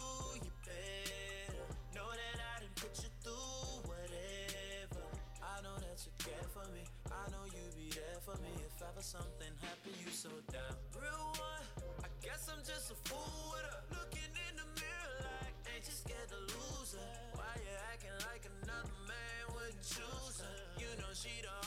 you 0.48 0.54
better. 0.63 1.60
Know 1.91 2.08
that 2.08 2.39
I 2.39 2.63
didn't 2.63 2.80
put 2.80 2.96
you 3.04 3.12
through 3.19 3.84
whatever. 3.84 5.04
I 5.43 5.60
know 5.60 5.76
that 5.76 6.00
you 6.08 6.15
care 6.24 6.48
for 6.56 6.63
me. 6.72 6.88
I 7.12 7.28
know 7.36 7.43
you'd 7.52 7.76
be 7.76 7.91
there 7.91 8.15
for 8.24 8.39
me. 8.39 8.56
If 8.63 8.80
ever 8.80 9.04
something 9.04 9.52
happened, 9.60 10.00
you 10.00 10.08
so 10.08 10.32
down. 10.56 10.80
Real 10.96 11.36
one, 11.36 11.67
I 12.00 12.08
guess 12.24 12.48
I'm 12.48 12.63
just 12.63 12.96
a 12.96 12.98
fool 13.12 13.52
with 13.52 13.67
a 13.67 13.76
looking 13.91 14.32
in 14.48 14.56
the 14.56 14.67
mirror 14.80 15.19
like 15.36 15.52
ain't 15.67 15.84
you 15.84 15.91
scared 16.00 16.32
to 16.32 16.39
lose 16.48 16.96
her? 16.96 17.12
Why 17.36 17.60
you 17.60 17.76
acting 17.91 18.15
like 18.32 18.48
another 18.48 18.96
man 19.04 19.43
would 19.52 19.76
choose 19.84 20.39
her? 20.39 20.60
You 20.80 20.88
know 21.04 21.12
she 21.12 21.43
the 21.43 21.62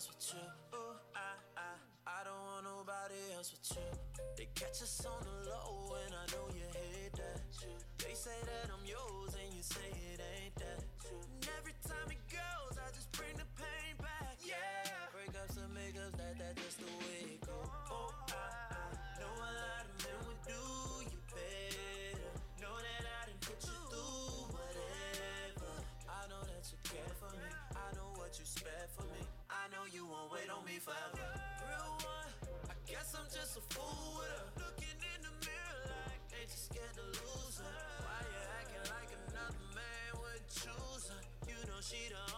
else 0.00 0.08
with 0.08 0.32
you. 0.32 0.78
Ooh, 0.78 0.96
I, 1.14 1.60
I, 1.60 1.76
I 2.08 2.24
don't 2.24 2.40
want 2.40 2.64
nobody 2.64 3.20
else 3.36 3.52
but 3.52 3.76
you. 3.76 4.24
They 4.36 4.48
catch 4.54 4.80
us 4.80 5.04
on 5.04 5.20
the 5.20 5.50
low, 5.50 5.94
and 6.06 6.14
I 6.14 6.24
know 6.32 6.48
you 6.56 6.64
hate 6.72 7.12
that. 7.20 7.40
They 7.98 8.14
say 8.14 8.38
that 8.40 8.72
I'm 8.72 8.84
yours, 8.86 9.36
and 9.36 9.52
you 9.52 9.62
say 9.62 9.92
it 9.92 10.20
ain't 10.40 10.54
that. 10.56 10.79
she 41.90 42.29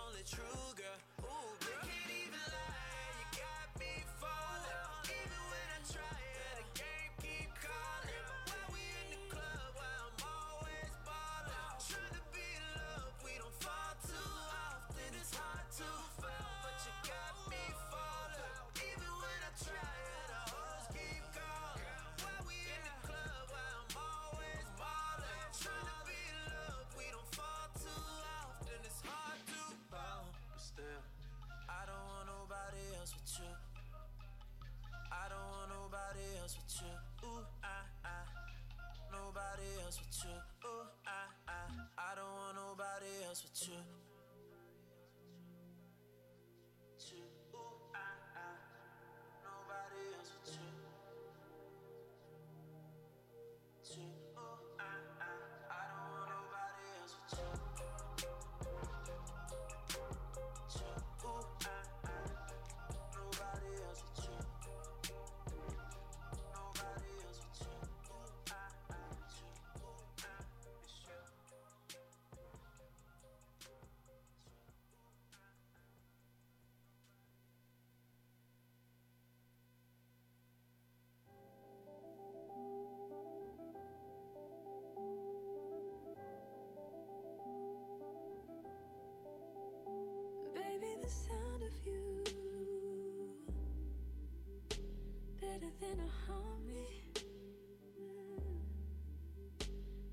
than 95.82 95.98
a 95.98 96.10
homie. 96.30 97.02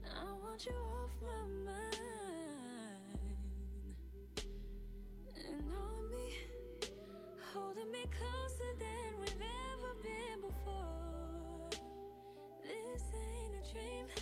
I 0.03 0.33
want 0.43 0.65
you 0.65 0.71
off 0.73 1.11
my 1.21 1.43
mind 1.71 3.05
and 5.47 5.71
on 5.71 6.09
me, 6.09 6.33
holding 7.53 7.91
me 7.91 8.03
closer 8.17 8.71
than 8.79 9.19
we've 9.19 9.43
ever 9.75 9.93
been 10.01 10.41
before. 10.41 11.69
This 12.63 13.03
ain't 13.13 13.53
a 13.53 13.71
dream. 13.71 14.18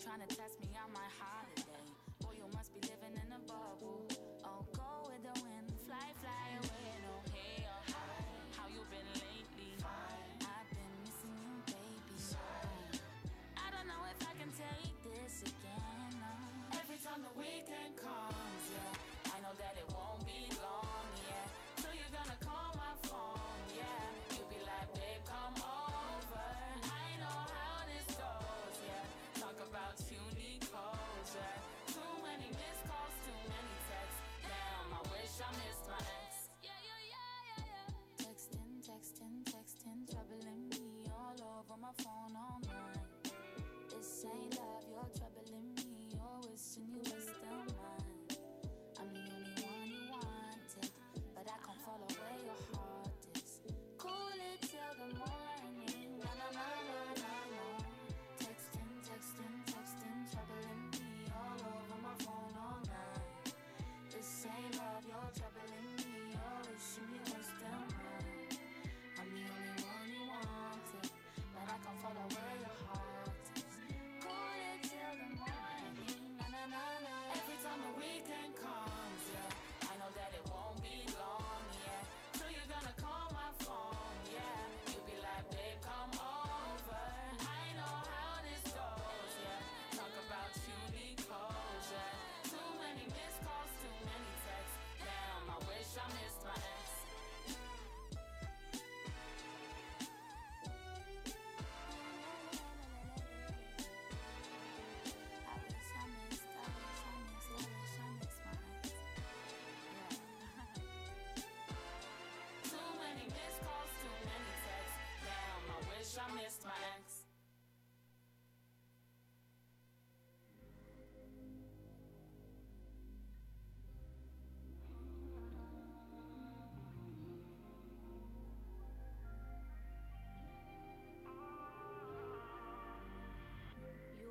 trying 0.00 0.26
to 0.26 0.34
test 0.34 0.49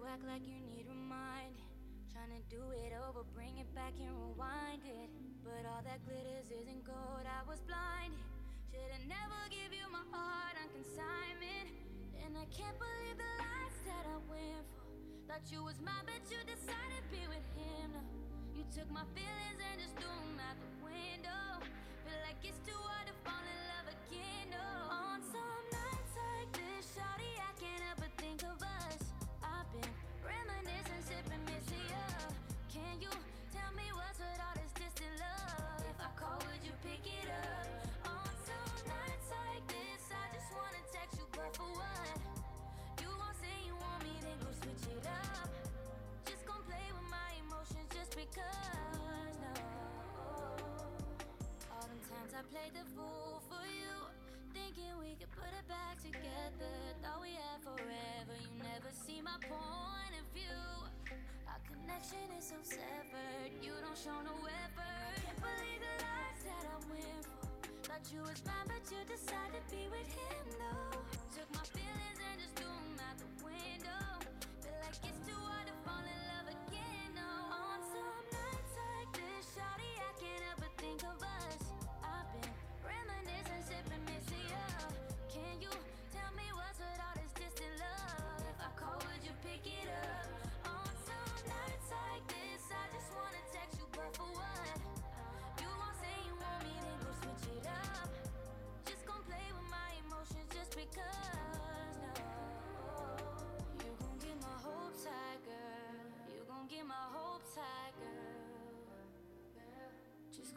act 0.09 0.25
like 0.25 0.41
you 0.49 0.57
need 0.65 0.89
reminding. 0.89 1.69
Trying 2.09 2.33
to 2.33 2.41
do 2.49 2.73
it 2.73 2.97
over, 2.97 3.21
bring 3.37 3.61
it 3.61 3.69
back 3.77 3.93
and 4.01 4.09
rewind 4.09 4.81
it. 4.81 5.09
But 5.45 5.69
all 5.69 5.85
that 5.85 6.01
glitters 6.09 6.49
isn't 6.49 6.81
gold, 6.81 7.29
I 7.29 7.45
was 7.45 7.61
blinded. 7.69 8.17
Should've 8.73 9.05
never 9.05 9.37
give 9.53 9.69
you 9.69 9.85
my 9.93 10.01
heart 10.09 10.57
on 10.57 10.67
consignment. 10.73 11.69
And 12.25 12.33
I 12.33 12.49
can't 12.49 12.77
believe 12.81 13.21
the 13.21 13.31
lies 13.37 13.77
that 13.85 14.05
I 14.09 14.17
went 14.25 14.65
for. 14.73 14.89
Thought 15.29 15.45
you 15.53 15.61
was 15.61 15.77
mine, 15.77 16.05
but 16.09 16.25
you 16.25 16.41
decided 16.41 17.05
to 17.05 17.09
be 17.13 17.29
with 17.29 17.45
him. 17.53 17.93
Now 17.93 18.05
you 18.57 18.65
took 18.73 18.89
my 18.89 19.05
feelings. 19.13 19.48
because 48.35 48.78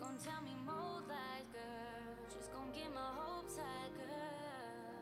gon' 0.03 0.19
tell 0.19 0.43
me 0.43 0.55
more 0.67 0.99
like 1.07 1.47
girl. 1.55 2.03
Just 2.27 2.51
gon' 2.51 2.75
get 2.75 2.91
my 2.91 3.11
hopes 3.15 3.55
high, 3.55 3.91
girl. 3.95 4.99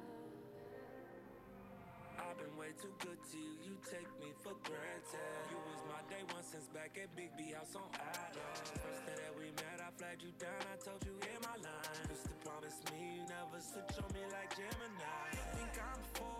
I've 2.21 2.37
been 2.37 2.53
way 2.61 2.77
too 2.77 2.93
good 3.01 3.17
to 3.17 3.37
you, 3.41 3.57
you 3.65 3.75
take 3.89 4.13
me 4.21 4.37
for 4.45 4.53
granted. 4.61 5.41
You 5.49 5.57
was 5.73 5.81
my 5.89 6.05
day 6.13 6.21
one 6.37 6.45
since 6.45 6.69
back 6.69 7.01
at 7.01 7.09
Big 7.17 7.33
B 7.41 7.57
House 7.57 7.73
on 7.73 7.89
Island. 7.97 8.61
First 8.77 9.09
day 9.09 9.17
that 9.25 9.33
we 9.41 9.49
met, 9.57 9.81
I 9.81 9.89
flagged 9.97 10.21
you 10.21 10.37
down, 10.37 10.61
I 10.69 10.77
told 10.77 11.01
you 11.09 11.17
in 11.17 11.41
my 11.41 11.57
line. 11.57 12.05
Used 12.13 12.29
to 12.29 12.37
promise 12.45 12.77
me 12.93 13.01
you 13.17 13.25
never 13.25 13.57
switch 13.57 13.97
on 13.97 14.09
me 14.13 14.21
like 14.37 14.53
Gemini. 14.53 15.33
You 15.33 15.45
think 15.57 15.75
I'm 15.81 16.05
full. 16.13 16.40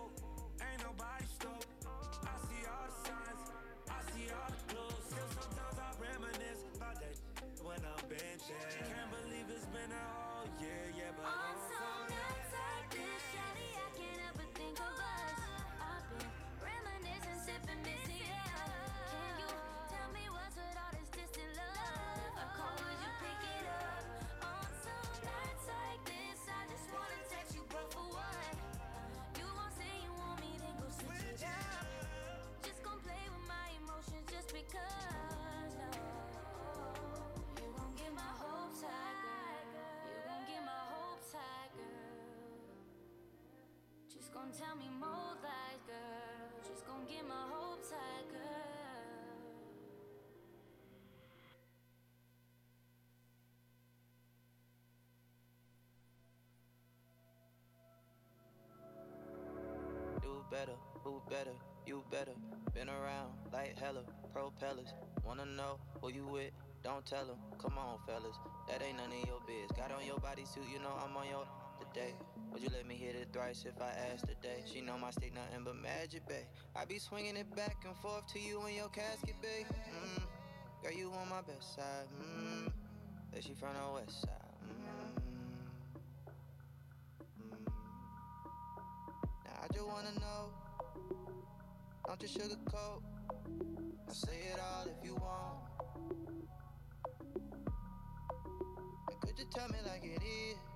When 7.81 7.89
I'm 7.89 8.05
benching. 8.09 8.85
Can't 8.85 9.09
believe 9.09 9.45
it's 9.49 9.65
been 9.65 9.91
a 9.91 10.05
whole 10.13 10.49
year, 10.61 10.85
yeah, 10.97 11.11
but 11.17 11.25
On 11.25 11.33
I'm 11.33 11.57
some 11.65 12.05
nights 12.13 12.51
like 12.53 12.87
this, 12.93 13.21
Shawty, 13.33 13.69
I 13.73 13.87
can't 13.97 14.21
help 14.21 14.35
but 14.37 14.49
think 14.53 14.77
of 14.77 14.95
us. 15.01 15.39
I've 15.81 16.05
been 16.13 16.29
reminiscing, 16.61 17.39
sipping 17.41 17.81
Missy 17.81 18.10
Gon' 44.51 44.59
tell 44.59 44.75
me 44.75 44.89
more 44.99 45.09
lies, 45.43 45.81
girl. 45.87 46.49
Just 46.67 46.85
gon' 46.85 47.05
get 47.07 47.25
my 47.25 47.47
hopes 47.49 47.91
high, 47.91 48.23
girl. 48.29 48.41
Do 60.21 60.43
better, 60.51 60.71
who 61.03 61.21
better, 61.29 61.51
you 61.85 62.03
better. 62.11 62.31
Been 62.73 62.89
around 62.89 63.31
like 63.53 63.79
hella, 63.79 64.03
propellers. 64.33 64.93
Wanna 65.23 65.45
know 65.45 65.79
who 66.01 66.11
you 66.11 66.25
with? 66.25 66.51
Don't 66.83 67.05
tell 67.05 67.25
them. 67.25 67.37
Come 67.57 67.77
on, 67.77 67.99
fellas, 68.05 68.35
that 68.67 68.81
ain't 68.81 68.97
none 68.97 69.13
of 69.13 69.27
your 69.27 69.39
biz. 69.47 69.71
Got 69.77 69.91
on 69.93 70.05
your 70.05 70.17
bodysuit, 70.17 70.69
you 70.69 70.79
know 70.79 70.91
I'm 71.01 71.15
on 71.15 71.27
your 71.29 71.45
today. 71.79 72.15
Would 72.51 72.63
you 72.63 72.69
let 72.75 72.85
me 72.85 72.95
hit 72.95 73.15
it 73.15 73.29
thrice 73.31 73.65
if 73.65 73.81
I 73.81 73.91
asked 74.11 74.27
today? 74.27 74.61
She 74.71 74.81
know 74.81 74.97
my 74.97 75.11
stick 75.11 75.33
nothing 75.33 75.63
but 75.63 75.75
magic, 75.75 76.27
babe. 76.27 76.43
I 76.75 76.83
be 76.85 76.99
swinging 76.99 77.37
it 77.37 77.55
back 77.55 77.77
and 77.85 77.95
forth 77.97 78.27
to 78.33 78.39
you 78.39 78.65
in 78.67 78.75
your 78.75 78.89
casket, 78.89 79.35
babe. 79.41 79.67
Mm. 79.67 80.23
Girl, 80.83 80.91
you 80.91 81.11
on 81.21 81.29
my 81.29 81.41
best 81.41 81.75
side. 81.75 82.07
Mm. 82.21 82.71
That 83.31 83.43
she 83.43 83.53
from 83.53 83.69
the 83.73 83.93
west 83.93 84.21
side. 84.21 84.31
Mm. 84.65 85.21
Now 89.45 89.59
I 89.63 89.67
just 89.73 89.87
wanna 89.87 90.13
know. 90.19 90.49
Don't 92.05 92.21
you 92.21 92.27
sugarcoat. 92.27 93.01
I 94.09 94.13
say 94.13 94.39
it 94.53 94.59
all 94.59 94.87
if 94.87 95.05
you 95.05 95.15
want. 95.15 95.59
And 99.09 99.21
could 99.21 99.39
you 99.39 99.45
tell 99.53 99.69
me 99.69 99.77
like 99.85 100.03
it 100.03 100.21
is? 100.21 100.70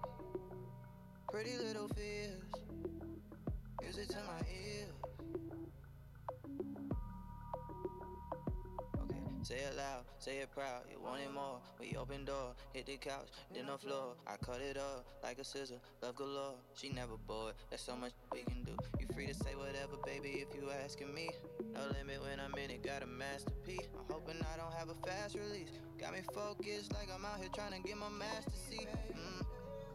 Say 10.26 10.38
it 10.38 10.50
proud. 10.50 10.82
You 10.90 10.98
want 11.04 11.22
it 11.22 11.32
more. 11.32 11.60
We 11.80 11.96
open 11.96 12.26
door, 12.26 12.58
hit 12.74 12.88
the 12.88 12.98
couch, 12.98 13.30
then 13.54 13.68
the 13.68 13.78
floor. 13.78 14.16
I 14.26 14.38
cut 14.44 14.60
it 14.60 14.76
up 14.76 15.06
like 15.22 15.38
a 15.38 15.44
scissor, 15.44 15.80
love 16.02 16.16
galore. 16.16 16.56
She 16.74 16.90
never 16.90 17.16
bored. 17.28 17.54
There's 17.70 17.82
so 17.82 17.96
much 17.96 18.12
we 18.34 18.42
can 18.42 18.64
do. 18.64 18.76
You 19.00 19.06
free 19.14 19.28
to 19.28 19.36
say 19.36 19.54
whatever, 19.56 20.02
baby, 20.04 20.42
if 20.42 20.50
you 20.56 20.68
asking 20.84 21.14
me. 21.14 21.30
No 21.76 21.82
limit 21.94 22.24
when 22.24 22.40
I'm 22.40 22.56
in 22.58 22.72
it, 22.72 22.84
got 22.84 23.04
a 23.04 23.06
masterpiece. 23.06 23.88
I'm 23.94 24.12
hoping 24.12 24.42
I 24.42 24.58
don't 24.58 24.74
have 24.74 24.90
a 24.90 25.08
fast 25.08 25.36
release. 25.36 25.70
Got 26.00 26.14
me 26.14 26.22
focused 26.34 26.92
like 26.94 27.10
I'm 27.14 27.24
out 27.24 27.38
here 27.40 27.50
trying 27.54 27.80
to 27.80 27.88
get 27.88 27.96
my 27.96 28.10
master 28.10 28.58
seat. 28.68 28.88
Mm. 29.14 29.46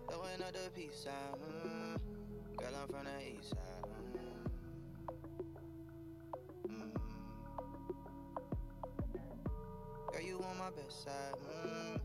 The 0.08 0.70
peace 0.74 1.04
sign. 1.04 1.12
Mm. 1.66 1.98
Girl, 2.56 2.68
I'm 2.80 2.88
from 2.88 3.04
the 3.04 3.38
east 3.38 3.50
side. 3.50 3.79
My 10.60 10.70
best 10.70 11.04
side. 11.04 11.36
Mm. 11.64 12.00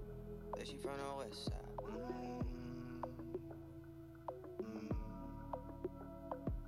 But 0.54 0.66
she 0.66 0.78
from 0.78 0.98
the 0.98 1.18
west 1.18 1.46
side. 1.46 1.56
Mm. 1.84 2.42
Mm. 4.64 4.92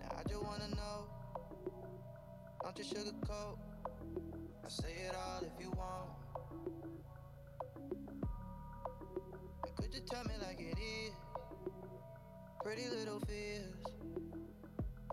Now 0.02 0.12
I 0.20 0.24
just 0.28 0.44
wanna 0.44 0.68
know. 0.76 1.06
Don't 2.62 2.78
you 2.78 2.84
sugarcoat. 2.84 3.58
I 4.66 4.70
say 4.70 4.96
it 5.08 5.16
all 5.16 5.42
if 5.44 5.64
you 5.64 5.72
want. 5.78 6.10
And 9.66 9.76
could 9.78 9.94
you 9.94 10.02
tell 10.02 10.26
me 10.26 10.34
like 10.42 10.60
it 10.60 10.78
is? 10.78 11.14
Pretty 12.64 12.90
little 12.90 13.22
fears. 13.22 13.72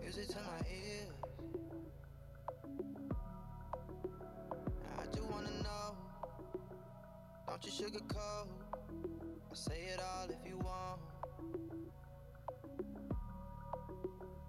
It 0.01 0.29
to 0.29 0.35
my 0.35 0.59
ears. 0.69 1.04
Say 9.67 9.85
it 9.91 9.99
all 9.99 10.27
if 10.29 10.47
you 10.47 10.57
want. 10.57 10.99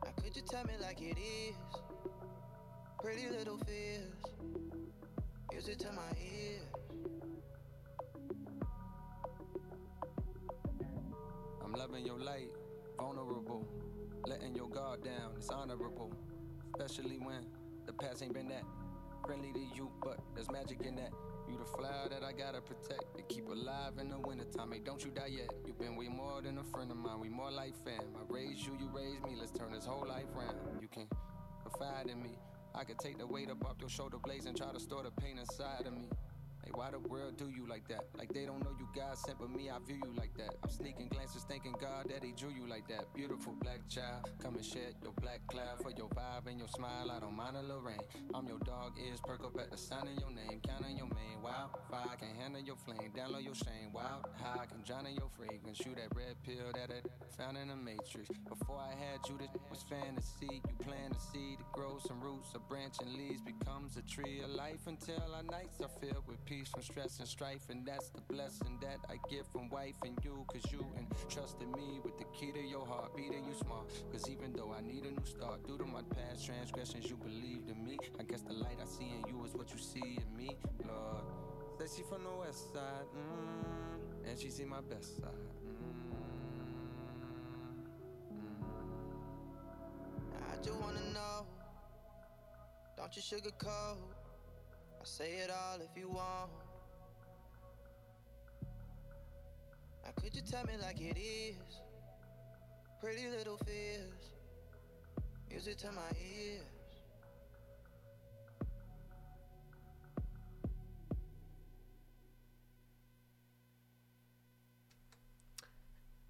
Now 0.05 0.11
could 0.23 0.37
you 0.37 0.43
tell 0.43 0.65
me 0.65 0.75
like 0.81 1.01
it 1.01 1.17
is? 1.19 1.55
Pretty 3.03 3.29
little 3.31 3.57
fears. 3.59 4.13
Use 5.53 5.69
it 5.69 5.79
to 5.79 5.93
my 5.93 6.03
ears. 6.21 6.63
I'm 11.65 11.73
loving 11.73 12.05
your 12.05 12.19
light, 12.19 12.51
vulnerable. 12.99 13.67
Letting 14.27 14.55
your 14.55 14.69
guard 14.69 15.03
down, 15.03 15.33
it's 15.37 15.49
honorable. 15.49 16.13
Especially 16.75 17.17
when 17.19 17.47
the 17.87 17.93
past 17.95 18.23
ain't 18.23 18.35
been 18.35 18.49
that 18.49 18.65
friendly 19.27 19.53
to 19.53 19.61
you, 19.75 19.91
but 20.03 20.19
there's 20.35 20.51
magic 20.51 20.83
in 20.83 20.95
that. 20.97 21.11
You 21.49 21.59
the 21.59 21.65
flower 21.65 22.09
that 22.11 22.23
I 22.23 22.33
gotta 22.33 22.61
protect 22.61 23.17
to 23.17 23.23
keep 23.23 23.49
alive 23.49 23.95
in 24.01 24.09
the 24.09 24.19
wintertime. 24.19 24.73
Hey, 24.73 24.81
don't 24.85 25.05
you 25.05 25.11
die 25.11 25.31
yet. 25.31 25.51
You've 25.67 25.79
been 25.79 25.97
way 25.97 26.09
more 26.09 26.41
than 26.43 26.59
a 26.59 26.65
friend 26.65 26.91
of 26.91 26.97
mine. 26.97 27.21
We 27.21 27.29
more 27.29 27.51
like 27.51 27.75
fam. 27.85 28.03
I 28.17 28.33
raised 28.33 28.67
you, 28.67 28.77
you 28.79 28.89
raised 28.93 29.23
me. 29.25 29.37
Let's 29.39 29.53
turn 29.53 29.73
this 29.73 29.85
whole 29.85 30.07
life 30.07 30.27
round. 30.35 30.81
You 30.81 30.89
can 30.89 31.09
confide 31.63 32.09
in 32.09 32.23
me. 32.23 32.39
I 32.75 32.85
could 32.85 32.99
take 32.99 33.19
the 33.19 33.27
weight 33.27 33.51
up 33.51 33.65
off 33.65 33.77
your 33.81 33.89
shoulder 33.89 34.19
blades 34.19 34.47
and 34.47 34.57
try 34.57 34.73
to 34.73 34.81
store 34.81 35.03
the 35.03 35.11
pain 35.11 35.39
inside 35.39 35.87
of 35.87 35.93
me. 35.93 36.09
Hey, 36.67 36.73
why 36.75 36.91
the 36.91 36.99
world 36.99 37.37
do 37.39 37.49
you 37.49 37.65
like 37.69 37.87
that? 37.87 38.07
Like 38.19 38.35
they 38.35 38.45
don't 38.45 38.59
know 38.59 38.75
you 38.77 38.89
God 38.93 39.17
sent, 39.17 39.39
but 39.39 39.51
me, 39.51 39.71
I 39.71 39.79
view 39.87 40.03
you 40.03 40.13
like 40.19 40.35
that. 40.37 40.57
I'm 40.65 40.71
sneaking 40.71 41.07
glances, 41.15 41.47
thanking 41.49 41.77
God 41.81 42.09
that 42.11 42.25
He 42.25 42.33
drew 42.33 42.51
you 42.51 42.67
like 42.67 42.89
that. 42.89 43.07
Beautiful 43.15 43.55
black 43.63 43.87
child, 43.89 44.29
come 44.43 44.57
and 44.57 44.65
shed 44.65 44.99
your 45.01 45.13
black 45.23 45.47
cloud 45.47 45.79
for 45.81 45.93
your 45.93 46.09
vibe 46.09 46.49
and 46.49 46.59
your 46.59 46.67
smile. 46.67 47.13
I 47.13 47.21
don't 47.21 47.37
mind 47.37 47.57
a 47.57 47.63
little 47.63 47.83
rain. 47.83 48.03
I'm 48.35 48.49
your 48.49 48.59
dog, 48.59 48.99
ears 48.99 49.21
perk 49.25 49.45
up 49.45 49.57
at 49.61 49.71
the 49.71 49.79
sound 49.79 50.09
of 50.09 50.19
your 50.19 50.33
name. 50.33 50.61
Counting 50.67 50.97
your 50.97 51.07
wild 51.47 51.71
fire, 51.89 52.11
I 52.13 52.17
can 52.17 52.35
handle 52.35 52.61
your 52.61 52.77
flame. 52.77 53.13
Download 53.15 53.45
your 53.45 53.55
shame, 53.55 53.93
wild 53.93 54.27
high, 54.43 54.63
I 54.63 54.67
can 54.67 54.83
drown 54.83 55.07
in 55.07 55.15
your 55.15 55.31
fragrance. 55.39 55.79
Shoot 55.79 55.97
that 55.97 56.11
red 56.17 56.35
pill 56.43 56.73
that 56.75 56.91
I 56.91 57.01
found 57.39 57.57
in 57.57 57.69
the 57.69 57.77
matrix. 57.77 58.29
Before 58.49 58.81
I 58.81 58.91
had 58.99 59.21
you, 59.29 59.39
this 59.39 59.55
was 59.71 59.85
fantasy. 59.89 60.61
You 60.67 60.75
plant 60.83 61.15
a 61.15 61.21
seed 61.21 61.59
to 61.59 61.67
grow 61.73 61.99
some 62.05 62.21
roots, 62.21 62.51
a 62.55 62.59
branch 62.59 62.97
and 63.01 63.15
leaves 63.15 63.41
becomes 63.41 63.97
a 63.97 64.03
tree 64.03 64.41
of 64.43 64.51
life 64.51 64.87
until 64.87 65.23
our 65.37 65.45
nights 65.45 65.79
are 65.81 65.93
filled 66.01 66.27
with 66.27 66.45
peace 66.47 66.56
from 66.65 66.83
stress 66.83 67.19
and 67.19 67.29
strife. 67.29 67.69
And 67.71 67.87
that's 67.87 68.11
the 68.11 68.21
blessing 68.23 68.79
that 68.83 68.99
I 69.09 69.17
get 69.29 69.47
from 69.53 69.69
wife 69.71 69.97
and 70.05 70.19
you, 70.23 70.45
cause 70.49 70.63
you 70.71 70.85
entrusted 70.99 71.69
me 71.77 72.01
with 72.05 72.19
the 72.19 72.25
key 72.33 72.53
to 72.53 72.61
your 72.61 72.87
heart, 72.87 73.17
beating 73.17 73.45
you 73.45 73.55
smart. 73.55 73.91
Cause 74.13 74.29
even 74.31 74.53
though 74.53 74.73
I 74.77 74.81
need 74.81 75.05
a 75.05 75.11
new 75.11 75.27
start, 75.27 75.67
due 75.67 75.79
to 75.79 75.85
my 75.85 76.03
past 76.15 76.47
transgressions, 76.47 77.09
you 77.11 77.17
believed 77.17 77.71
in 77.71 77.85
me. 77.85 77.99
I 78.19 78.23
guess 78.23 78.43
the 78.43 78.55
light 78.55 78.79
I 78.81 78.87
see 78.87 79.11
in 79.11 79.27
you 79.29 79.45
is 79.45 79.55
what 79.55 79.73
you 79.73 79.79
see 79.79 80.19
in 80.19 80.37
me, 80.37 80.57
Lord. 80.87 81.25
Said 81.79 81.89
she 81.95 82.03
from 82.03 82.23
the 82.23 82.31
west 82.31 82.73
side, 82.73 83.07
mm, 83.15 84.31
and 84.31 84.39
she 84.39 84.51
see 84.51 84.65
my 84.65 84.81
best 84.81 85.21
side. 85.21 85.31
I 90.51 90.57
just 90.63 90.81
wanna 90.81 91.01
know. 91.13 91.47
Don't 92.97 93.15
you 93.15 93.21
sugarcoat. 93.21 93.99
Say 95.07 95.35
it 95.35 95.51
all 95.51 95.79
if 95.81 95.97
you 95.97 96.09
want. 96.09 96.51
Now 100.05 100.11
could 100.21 100.35
you 100.35 100.43
tell 100.43 100.65
me 100.65 100.73
like 100.83 101.01
it 101.01 101.17
is? 101.17 101.55
Pretty 103.01 103.29
little 103.29 103.57
fears. 103.59 104.33
Music 105.49 105.77
to 105.79 105.93
my 105.93 106.11
ears. 106.21 106.76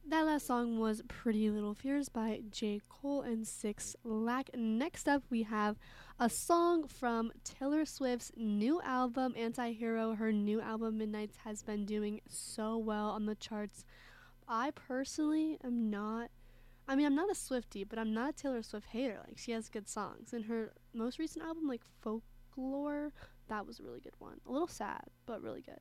That 0.09 0.25
last 0.25 0.47
song 0.47 0.79
was 0.79 1.03
Pretty 1.09 1.51
Little 1.51 1.75
Fears 1.75 2.09
by 2.09 2.41
J. 2.49 2.81
Cole 2.89 3.23
and 3.23 3.45
Six 3.45 3.97
Lack. 4.05 4.57
Next 4.57 5.09
up, 5.09 5.25
we 5.31 5.43
have 5.43 5.77
a 6.21 6.31
song 6.31 6.87
from 6.87 7.33
Taylor 7.43 7.85
Swift's 7.85 8.31
new 8.37 8.81
album, 8.83 9.35
Anti 9.37 9.73
Hero. 9.73 10.15
Her 10.15 10.31
new 10.31 10.61
album, 10.61 10.99
Midnights, 10.99 11.39
has 11.39 11.65
been 11.65 11.85
doing 11.85 12.21
so 12.29 12.79
well 12.79 13.09
on 13.11 13.27
the 13.27 13.35
charts. 13.35 13.85
I 14.47 14.71
personally 14.71 15.59
am 15.65 15.91
not, 15.91 16.31
I 16.87 16.95
mean, 16.95 17.07
I'm 17.07 17.17
not 17.17 17.29
a 17.29 17.35
Swiftie, 17.35 17.85
but 17.89 17.99
I'm 17.99 18.15
not 18.15 18.31
a 18.31 18.33
Taylor 18.33 18.63
Swift 18.63 18.87
hater. 18.87 19.19
Like, 19.27 19.39
she 19.39 19.51
has 19.51 19.69
good 19.69 19.89
songs. 19.89 20.33
And 20.33 20.45
her 20.45 20.73
most 20.95 21.19
recent 21.19 21.45
album, 21.45 21.67
like 21.67 21.83
Folklore, 22.01 23.13
that 23.49 23.67
was 23.67 23.81
a 23.81 23.83
really 23.83 24.01
good 24.01 24.15
one. 24.21 24.41
A 24.47 24.53
little 24.53 24.69
sad, 24.69 25.03
but 25.27 25.43
really 25.43 25.63
good. 25.63 25.81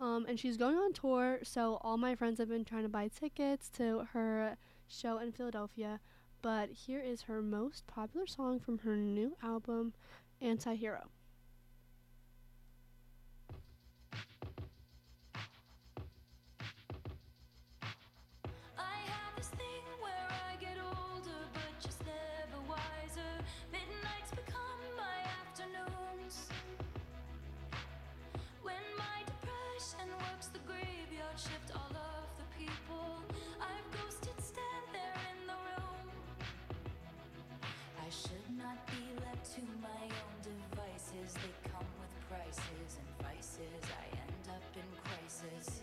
Um, 0.00 0.26
and 0.28 0.38
she's 0.38 0.56
going 0.56 0.76
on 0.76 0.92
tour, 0.92 1.38
so 1.42 1.78
all 1.80 1.96
my 1.96 2.14
friends 2.14 2.38
have 2.38 2.48
been 2.48 2.64
trying 2.64 2.82
to 2.82 2.88
buy 2.88 3.08
tickets 3.08 3.68
to 3.70 4.06
her 4.12 4.56
show 4.88 5.18
in 5.18 5.32
Philadelphia. 5.32 6.00
But 6.42 6.70
here 6.70 7.00
is 7.00 7.22
her 7.22 7.40
most 7.40 7.86
popular 7.86 8.26
song 8.26 8.60
from 8.60 8.78
her 8.78 8.96
new 8.96 9.36
album, 9.42 9.94
Anti 10.40 10.74
to 39.54 39.60
my 39.80 40.04
own 40.10 40.36
devices. 40.42 41.30
They 41.38 41.54
come 41.70 41.86
with 42.02 42.10
prices 42.26 42.98
and 42.98 43.10
vices. 43.22 43.82
I 43.86 44.06
end 44.10 44.46
up 44.50 44.66
in 44.74 44.88
crisis. 45.06 45.80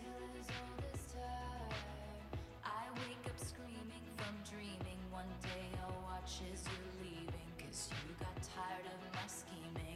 I 2.64 2.84
wake 3.00 3.24
up 3.24 3.38
screaming 3.40 4.04
from 4.20 4.34
dreaming. 4.44 5.00
One 5.10 5.32
day 5.40 5.72
I'll 5.80 6.04
watch 6.04 6.44
as 6.52 6.60
you're 6.68 6.96
leaving. 7.00 7.48
Cause 7.56 7.88
you 8.04 8.12
got 8.20 8.36
tired 8.44 8.84
of 8.92 9.00
my 9.16 9.24
scheming. 9.24 9.91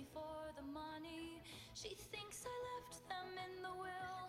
Me 0.00 0.06
for 0.12 0.52
the 0.56 0.66
money. 0.72 1.40
She 1.74 1.88
thinks 2.12 2.44
I 2.46 2.56
left 2.72 3.08
them 3.08 3.28
in 3.44 3.62
the 3.62 3.74
will. 3.74 4.24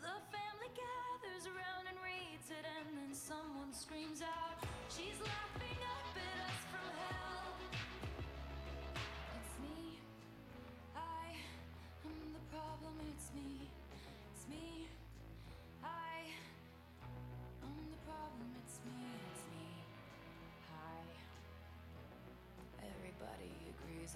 The 0.00 0.16
family 0.28 0.70
gathers 0.76 1.46
around 1.46 1.88
and 1.88 1.98
reads 2.04 2.50
it, 2.50 2.64
and 2.78 2.98
then 2.98 3.14
someone 3.14 3.72
screams 3.72 4.20
out, 4.20 4.62
She's 4.88 5.18
laughing 5.20 5.53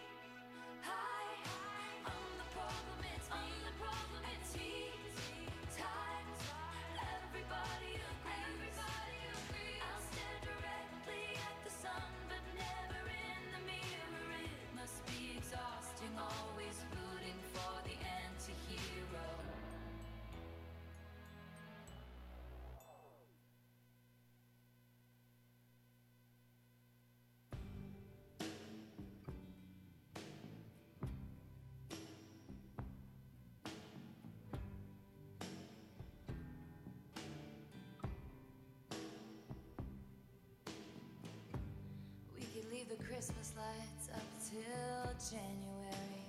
Leave 42.75 42.89
the 42.89 43.03
Christmas 43.05 43.53
lights 43.55 44.09
up 44.13 44.27
till 44.51 45.37
January. 45.37 46.25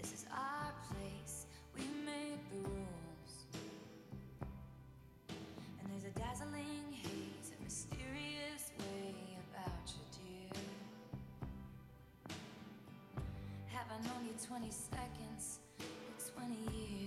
This 0.00 0.12
is 0.12 0.24
our 0.32 0.72
place, 0.88 1.46
we 1.74 1.82
make 2.06 2.40
the 2.50 2.56
rules. 2.56 3.32
And 5.28 5.90
there's 5.90 6.04
a 6.04 6.18
dazzling 6.18 6.86
haze, 6.90 7.52
a 7.58 7.62
mysterious 7.62 8.72
way 8.78 9.36
about 9.52 9.92
you, 9.92 10.04
dear. 10.16 10.62
Have 13.66 13.86
I 13.90 13.98
known 14.06 14.24
you 14.24 14.34
20 14.46 14.70
seconds 14.70 15.58
or 15.78 16.40
20 16.40 16.74
years? 16.74 17.05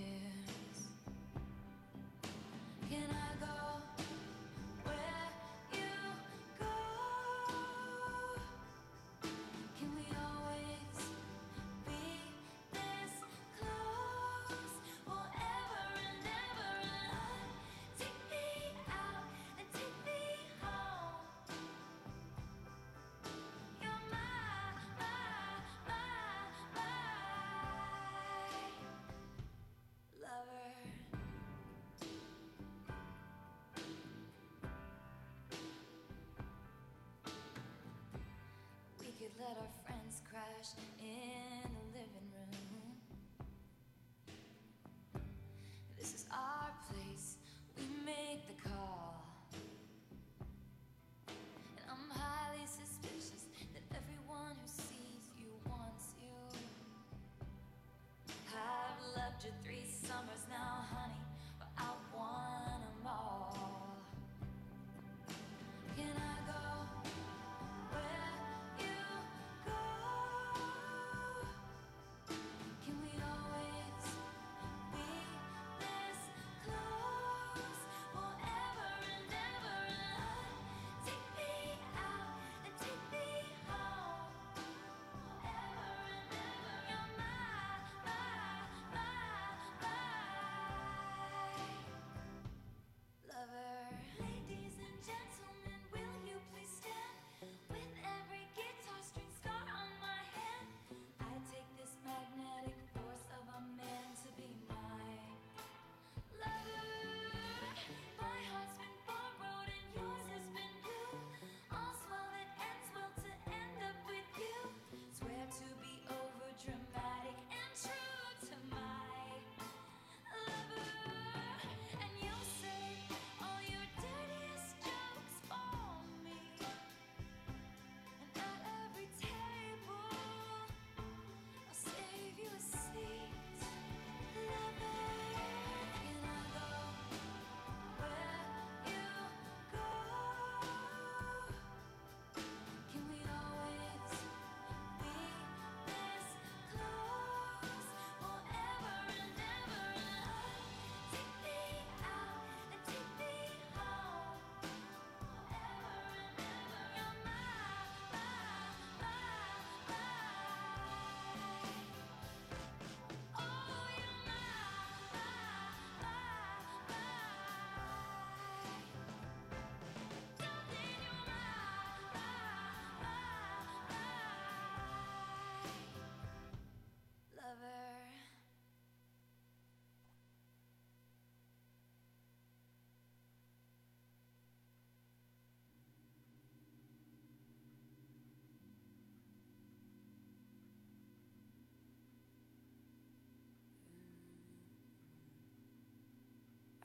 Let 39.40 39.56
our 39.56 39.72
friends 39.86 40.22
crash 40.30 40.76
in 41.00 41.59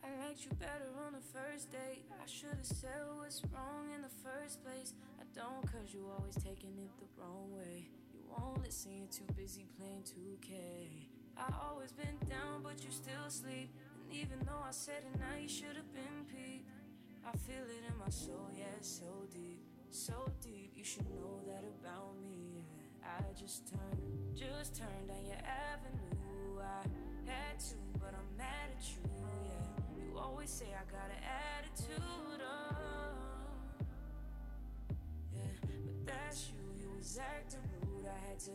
I 0.05 0.13
liked 0.21 0.45
you 0.45 0.53
better 0.61 0.93
on 1.07 1.17
the 1.17 1.25
first 1.33 1.73
date. 1.73 2.05
I 2.13 2.27
should 2.29 2.53
have 2.61 2.69
said 2.69 3.01
what's 3.17 3.41
wrong 3.49 3.89
in 3.95 4.03
the 4.03 4.13
first 4.21 4.63
place. 4.63 4.93
I 5.17 5.25
don't, 5.33 5.65
cause 5.65 5.97
you 5.97 6.05
always 6.13 6.37
taking 6.37 6.77
it 6.77 6.93
the 7.01 7.09
wrong 7.17 7.49
way. 7.57 7.89
You 8.13 8.21
won't 8.29 8.61
listen, 8.63 8.93
you're 8.93 9.09
too 9.09 9.25
busy 9.33 9.65
playing 9.81 10.05
2K. 10.05 11.09
I 11.41 11.49
always 11.65 11.93
been 11.93 12.21
down, 12.29 12.61
but 12.63 12.85
you 12.85 12.93
still 12.93 13.33
sleep. 13.33 13.73
And 14.05 14.13
even 14.13 14.45
though 14.45 14.61
I 14.61 14.73
said 14.73 15.09
it 15.09 15.19
now, 15.19 15.41
you 15.41 15.49
should 15.49 15.73
have 15.75 15.89
been 15.97 16.29
peeped. 16.29 16.69
I 17.25 17.33
feel 17.49 17.65
it 17.65 17.89
in 17.89 17.97
my 17.97 18.13
soul, 18.13 18.53
yeah, 18.53 18.77
so 18.83 19.25
deep. 19.33 19.65
So 19.89 20.29
deep, 20.43 20.73
you 20.77 20.85
should 20.85 21.09
know 21.17 21.41
that 21.49 21.65
about 21.81 22.13
me. 22.21 22.61
Yeah. 23.01 23.09
I 23.09 23.41
just 23.41 23.73
turned, 23.73 24.37
just 24.37 24.77
turned 24.77 25.09
down 25.09 25.25
your 25.25 25.41
avenue. 25.41 26.61
I 26.61 26.85
had 27.25 27.59
to, 27.73 27.77
but 27.99 28.13
I'm 28.13 28.37
mad 28.37 28.69
at 28.77 28.85
you. 28.85 29.14
You 30.15 30.21
always 30.21 30.49
say 30.49 30.67
I 30.71 30.85
got 30.87 31.11
an 31.11 31.23
attitude, 31.27 32.39
oh. 32.39 33.11
Yeah, 35.35 35.43
but 35.61 36.07
that's 36.07 36.53
you, 36.55 36.63
you 36.81 36.89
was 36.97 37.19
acting 37.19 37.59
rude. 37.83 38.07
I 38.07 38.29
had 38.29 38.39
to 38.47 38.53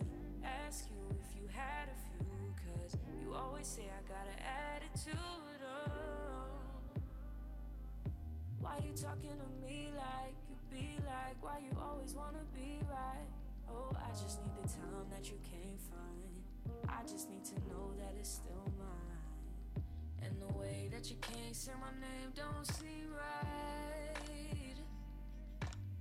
ask 0.66 0.86
you 0.88 1.04
if 1.20 1.36
you 1.36 1.50
had 1.52 1.92
a 1.92 1.98
few, 2.08 2.56
cause 2.64 2.96
you 3.22 3.36
always 3.36 3.68
say 3.68 3.92
I 3.92 4.00
got 4.08 4.24
an 4.32 4.40
attitude, 4.40 5.20
oh. 5.68 6.48
Why 8.62 8.80
you 8.88 8.96
talking 8.96 9.36
to 9.36 9.68
me 9.68 9.92
like 9.98 10.36
you 10.48 10.56
be 10.72 10.96
like? 11.04 11.36
Why 11.42 11.60
you 11.60 11.78
always 11.78 12.14
wanna 12.14 12.46
be 12.56 12.80
right? 12.90 13.28
Oh, 13.68 13.92
I 14.00 14.12
just 14.12 14.40
need 14.42 14.56
the 14.64 14.70
time 14.70 15.12
that 15.12 15.28
you 15.28 15.38
can't 15.44 15.82
find. 15.92 16.88
I 16.88 17.04
just 17.04 17.30
need 17.30 17.44
to 17.44 17.56
know 17.68 17.92
that 17.98 18.16
it's 18.18 18.30
still 18.30 18.64
mine. 18.80 19.09
And 20.24 20.42
the 20.42 20.54
way 20.60 20.90
that 20.92 21.10
you 21.10 21.16
can't 21.22 21.56
say 21.56 21.72
my 21.80 21.92
name 22.00 22.32
don't 22.36 22.66
seem 22.78 23.12
right. 23.14 24.78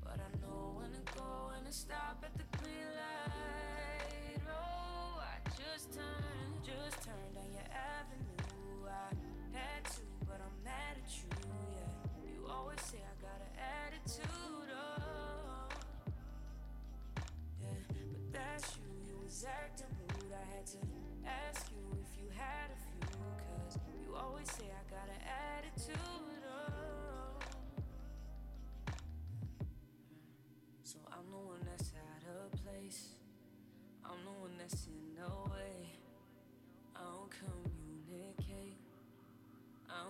But 0.03 0.19
I 0.21 0.31
know 0.41 0.75
when 0.77 0.91
to 0.91 1.13
go 1.15 1.51
and 1.57 1.67
to 1.67 1.73
stop 1.73 2.25
at 2.25 2.37
the 2.37 2.48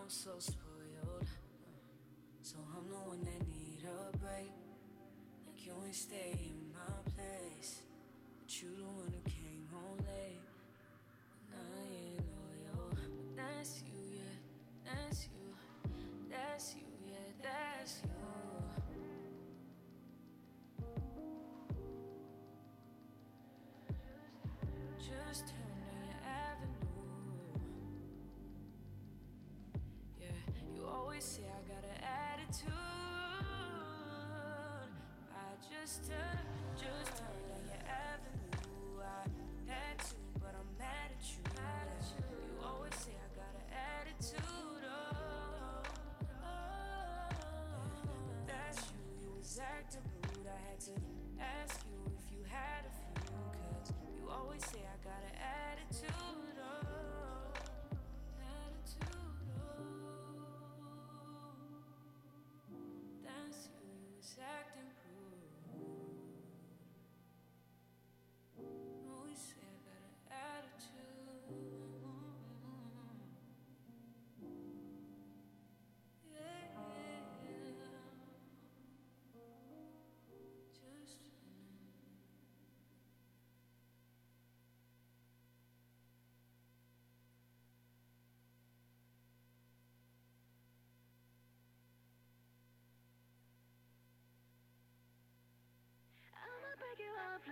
I'm 0.09 0.15
so 0.15 0.39
spoiled. 0.39 1.29
So 2.41 2.57
I'm 2.75 2.89
the 2.89 2.97
one 2.97 3.21
that 3.25 3.47
need 3.47 3.85
a 3.85 4.17
break. 4.17 4.49
Like 5.47 5.67
you 5.67 5.73
ain't 5.85 5.95
stay 5.95 6.33
in 6.49 6.73
my 6.73 7.13
place. 7.13 7.83
But 8.39 8.63
you 8.63 8.71
the 8.75 8.85
one 8.85 9.13
just 35.89 36.05
turn, 36.05 36.45
just 36.77 37.17
turn 37.17 37.33
down 37.49 37.65
your 37.65 37.81
avenue. 37.89 39.01
I 39.01 39.25
had 39.73 39.97
to, 40.05 40.21
but 40.37 40.53
I'm 40.53 40.69
mad 40.77 41.17
at 41.17 41.25
you. 41.33 41.41
Mad 41.57 41.89
at 41.89 42.05
you. 42.13 42.29
you 42.29 42.61
always 42.61 42.93
say 43.01 43.17
I 43.17 43.29
got 43.33 43.49
an 43.57 43.73
attitude. 43.73 44.85
Oh, 44.85 45.81
oh, 46.45 47.33
but 48.05 48.53
that's 48.53 48.85
you. 48.93 49.01
You 49.17 49.33
was 49.33 49.57
acting 49.57 50.05
rude. 50.13 50.45
I 50.45 50.61
had 50.69 50.77
to 50.93 50.95
ask 51.41 51.81
you 51.89 51.97
if 52.21 52.37
you 52.37 52.45
had 52.45 52.85
a 52.85 52.93
few, 52.93 53.25
cause 53.25 53.89
you 54.13 54.29
always 54.29 54.61
say 54.69 54.85
I 54.85 54.97
got 55.01 55.25
an 55.25 55.41
attitude. 55.41 56.53
Oh, 56.61 57.49
attitude. 58.45 59.25
Oh, 59.57 59.89
that's 63.25 63.73
you. 63.73 63.89
You 63.89 64.13
was 64.21 64.37
acting. 64.37 64.88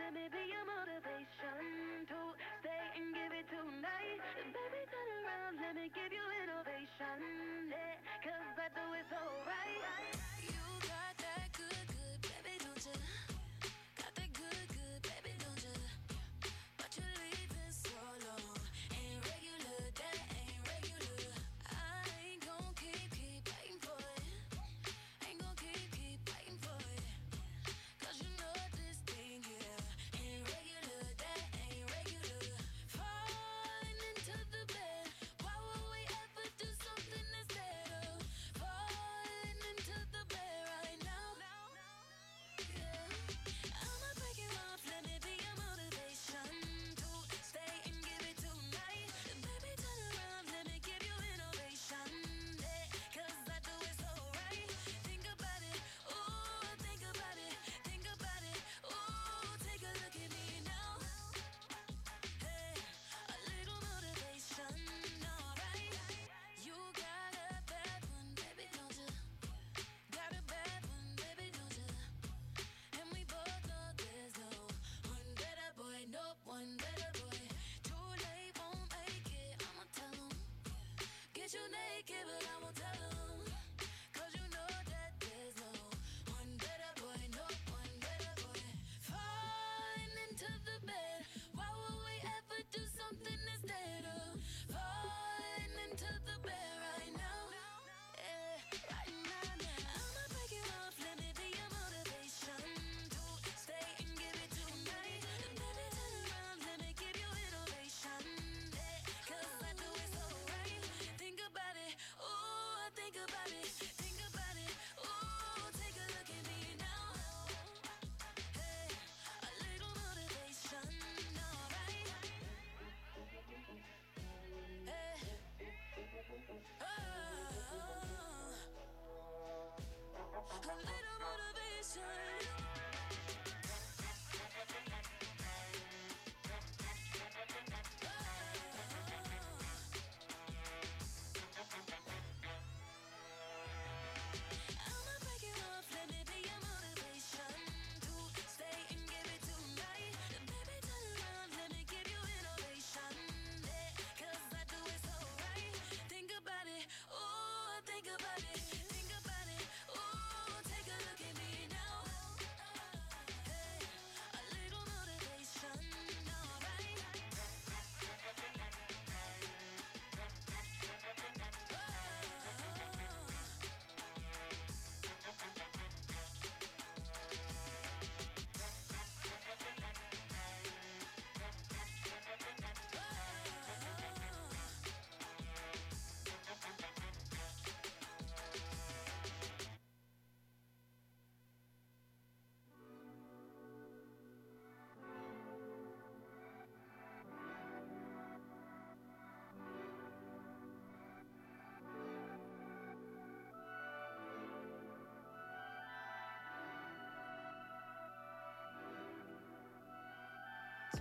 let 0.07 0.15
me 0.15 0.31
be 0.31 0.39
your 0.55 0.63
motivation 0.63 2.07
to 2.07 2.19
stay 2.63 2.85
and 2.95 3.11
give 3.11 3.33
it 3.35 3.43
tonight. 3.51 4.23
Baby, 4.55 4.83
turn 4.87 5.11
around, 5.19 5.59
let 5.59 5.75
me 5.75 5.91
give 5.91 6.15
you 6.15 6.23
innovation. 6.47 7.19
Yeah, 7.67 7.99
cause 8.23 8.55
I 8.55 8.71
do 8.71 8.87
it 8.95 9.03
so 9.11 9.19
right. 9.51 10.36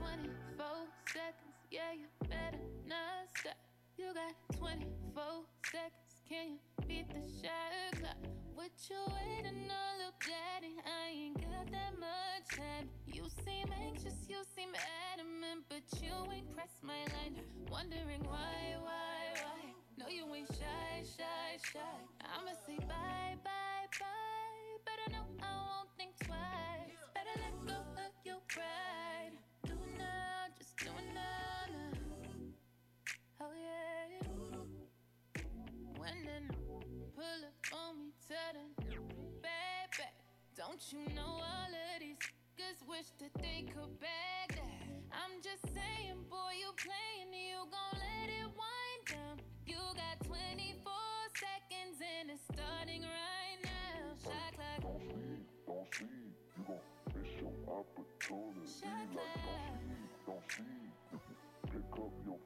24 0.05 0.85
seconds, 1.09 1.57
yeah, 1.71 1.89
you 1.97 2.05
better 2.29 2.61
not 2.85 3.25
stop. 3.33 3.57
You 3.97 4.13
got 4.13 4.37
24 4.53 4.85
seconds, 5.65 6.13
can 6.29 6.45
you 6.53 6.59
beat 6.87 7.09
the 7.09 7.25
shot 7.41 7.73
clock? 7.97 8.21
What 8.53 8.69
you 8.85 9.01
waiting 9.17 9.65
on, 9.65 9.91
little 9.97 10.13
daddy? 10.21 10.77
I 10.85 11.09
ain't 11.09 11.41
got 11.41 11.65
that 11.71 11.97
much 11.97 12.45
time. 12.53 12.85
You 13.07 13.23
seem 13.43 13.65
anxious, 13.81 14.29
you 14.29 14.37
seem 14.55 14.69
adamant, 15.13 15.65
but 15.69 15.81
you 15.97 16.13
ain't 16.31 16.53
pressed 16.53 16.83
my 16.83 17.01
line. 17.17 17.41
Wondering 17.71 18.21
why, 18.29 18.77
why, 18.85 19.41
why? 19.41 19.61
No, 19.97 20.05
you 20.07 20.25
ain't 20.35 20.49
shy, 20.53 21.01
shy, 21.01 21.57
shy. 21.73 21.97
I'ma 22.21 22.53
say 22.67 22.77
bye. 22.87 23.24
Don't 40.75 40.91
you 40.91 41.15
know 41.15 41.39
all 41.39 41.71
of 41.71 41.99
these 42.01 42.19
niggas 42.59 42.83
wish 42.85 43.07
that 43.23 43.31
they 43.41 43.63
could 43.63 43.97
beg 43.97 44.59
that? 44.59 44.91
I'm 45.07 45.39
just 45.41 45.63
saying, 45.71 46.19
boy, 46.29 46.51
you 46.59 46.67
playing, 46.75 47.31
you 47.31 47.63
gon' 47.71 47.95
let 47.95 48.27
it 48.27 48.43
wind 48.43 49.03
down. 49.07 49.39
You 49.65 49.79
got 49.95 50.19
24 50.27 50.83
seconds 51.31 52.03
and 52.03 52.29
it's 52.29 52.43
starting 52.51 53.07
right 53.07 53.59
now. 53.63 54.19
Shot 54.19 54.51
clock. 54.51 54.83
Don't 54.83 54.99
sleep, 54.99 55.47
don't 55.63 55.87
sleep. 55.95 56.35
You 56.59 56.63
gon' 56.67 56.83
miss 57.23 57.31
your 57.39 57.55
opportunity. 57.71 58.67
Shot 58.67 59.07
clock. 59.15 59.31
Like, 59.47 60.27
don't 60.27 60.43
sleep, 60.51 60.91
don't 61.07 61.23
sleep. 61.23 61.71
Pick 61.71 62.03
up 62.03 62.11
your 62.27 62.39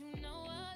you 0.00 0.06
know 0.22 0.28
all 0.30 0.67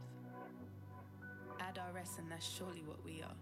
Add 1.59 1.79
RS 1.93 2.17
and 2.19 2.31
that's 2.31 2.47
surely 2.47 2.83
what 2.85 3.03
we 3.05 3.21
are. 3.21 3.35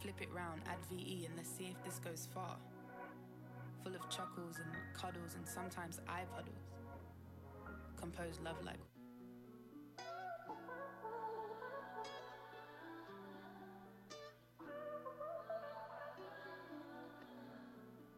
Flip 0.00 0.20
it 0.20 0.28
round, 0.34 0.62
add 0.66 0.78
VE 0.90 1.26
and 1.26 1.36
let's 1.36 1.50
see 1.50 1.74
if 1.76 1.84
this 1.84 1.98
goes 1.98 2.28
far. 2.34 2.56
Full 3.84 3.94
of 3.94 4.08
chuckles 4.10 4.56
and 4.58 4.66
cuddles 4.94 5.34
and 5.36 5.46
sometimes 5.46 6.00
eye 6.08 6.24
puddles. 6.34 6.79
Compose 8.00 8.38
love 8.42 8.56
like. 8.64 8.78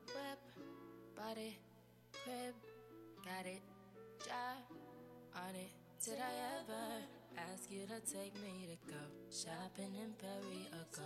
Whip, 0.06 0.40
body, 1.16 1.58
crib, 2.12 2.54
got 3.24 3.46
it, 3.46 3.62
job 4.24 4.76
on 5.34 5.54
it. 5.56 5.70
Did 6.04 6.18
I 6.18 6.60
ever 6.60 7.02
ask 7.52 7.70
you 7.70 7.86
to 7.86 8.00
take 8.12 8.34
me 8.42 8.68
to 8.70 8.92
go 8.92 8.98
shopping 9.30 9.94
in 9.96 10.12
Paris 10.20 10.68
or 10.72 10.86
go 10.96 11.02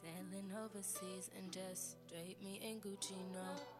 sailing 0.00 0.52
overseas 0.64 1.30
and 1.36 1.52
just 1.52 1.96
drape 2.08 2.40
me 2.42 2.60
in 2.62 2.80
Gucci? 2.80 3.16
No. 3.32 3.79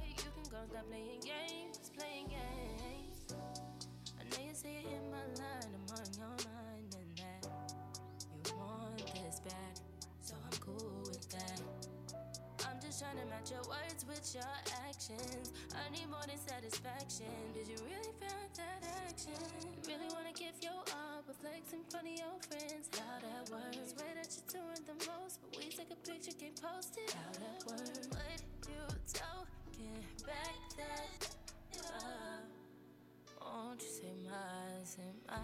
you 0.51 0.57
can 0.57 0.67
go 0.67 0.73
stop 0.73 0.87
playing 0.89 1.21
games, 1.21 1.91
playing 1.97 2.27
games. 2.27 3.35
I 4.19 4.23
know 4.27 4.47
you 4.47 4.53
say 4.53 4.83
it 4.83 4.87
in 4.91 5.11
my 5.11 5.23
line, 5.39 5.71
I'm 5.71 5.87
on 5.95 6.07
your 6.17 6.35
mind, 6.43 6.91
and 6.91 7.11
that 7.19 7.43
you 8.49 8.55
want 8.57 8.97
this 8.97 9.39
bad, 9.39 9.79
so 10.19 10.35
I'm 10.35 10.57
cool 10.59 11.03
with 11.07 11.29
that. 11.31 11.61
I'm 12.67 12.79
just 12.81 12.99
trying 12.99 13.17
to 13.17 13.25
match 13.31 13.51
your 13.51 13.63
words 13.63 14.05
with 14.07 14.27
your 14.35 14.51
actions. 14.87 15.53
I 15.71 15.89
need 15.91 16.09
more 16.09 16.25
than 16.27 16.37
satisfaction. 16.37 17.31
Did 17.53 17.67
you 17.67 17.79
really 17.87 18.11
feel 18.19 18.41
that 18.59 18.81
action? 19.07 19.39
Really 19.87 20.09
wanna 20.11 20.35
give 20.35 20.55
your 20.61 20.83
all, 20.91 21.23
but 21.25 21.35
flex 21.39 21.71
in 21.71 21.83
front 21.87 22.07
of 22.07 22.15
your 22.17 22.35
friends. 22.43 22.91
How 22.97 23.23
that 23.23 23.47
works? 23.51 23.95
Swear 23.95 24.11
that 24.19 24.27
you're 24.27 24.51
doing 24.59 24.83
the 24.83 24.97
most, 25.07 25.39
but 25.39 25.55
we 25.55 25.71
take 25.71 25.91
a 25.91 25.99
picture, 26.03 26.35
can't 26.35 26.59
post 26.59 26.97
it. 26.97 27.15
How 27.15 27.31
that 27.39 27.61
works? 27.67 28.07
What 28.11 28.41
you 28.67 28.81
talking 29.81 30.03
back 30.25 30.55
that 30.77 31.29
up? 31.95 32.45
Won't 33.41 33.81
you 33.81 33.87
say 33.87 34.13
my, 34.25 34.83
say 34.83 35.13
my? 35.27 35.35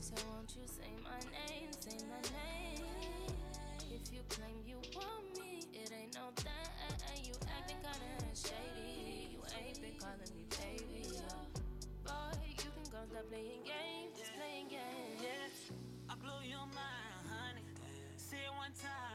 So 0.00 0.14
won't 0.30 0.54
you 0.56 0.66
say 0.66 0.90
my 1.02 1.20
name, 1.30 1.70
say 1.78 1.98
my 2.08 2.20
name? 2.32 2.84
If 3.92 4.12
you 4.12 4.20
claim 4.28 4.56
you 4.66 4.76
want 4.94 5.38
me, 5.38 5.64
it 5.72 5.90
ain't 5.92 6.14
no 6.14 6.30
thing. 6.36 6.52
You 7.24 7.34
acting 7.58 7.76
kinda 7.82 8.34
shady. 8.34 9.28
You 9.32 9.40
ain't 9.58 9.80
been 9.80 9.98
calling 9.98 10.30
me 10.34 10.44
baby. 10.50 11.08
Boy, 12.04 12.38
you 12.48 12.70
can 12.70 12.86
go 12.90 12.98
stop 13.10 13.28
playing 13.28 13.64
games, 13.64 14.18
just 14.18 14.32
playing 14.34 14.68
games. 14.68 15.20
Yeah, 15.22 16.10
I 16.10 16.14
blow 16.16 16.40
your 16.42 16.66
mind, 16.72 17.26
honey. 17.28 17.64
Say 18.16 18.36
it 18.36 18.54
one 18.56 18.72
time, 18.80 19.05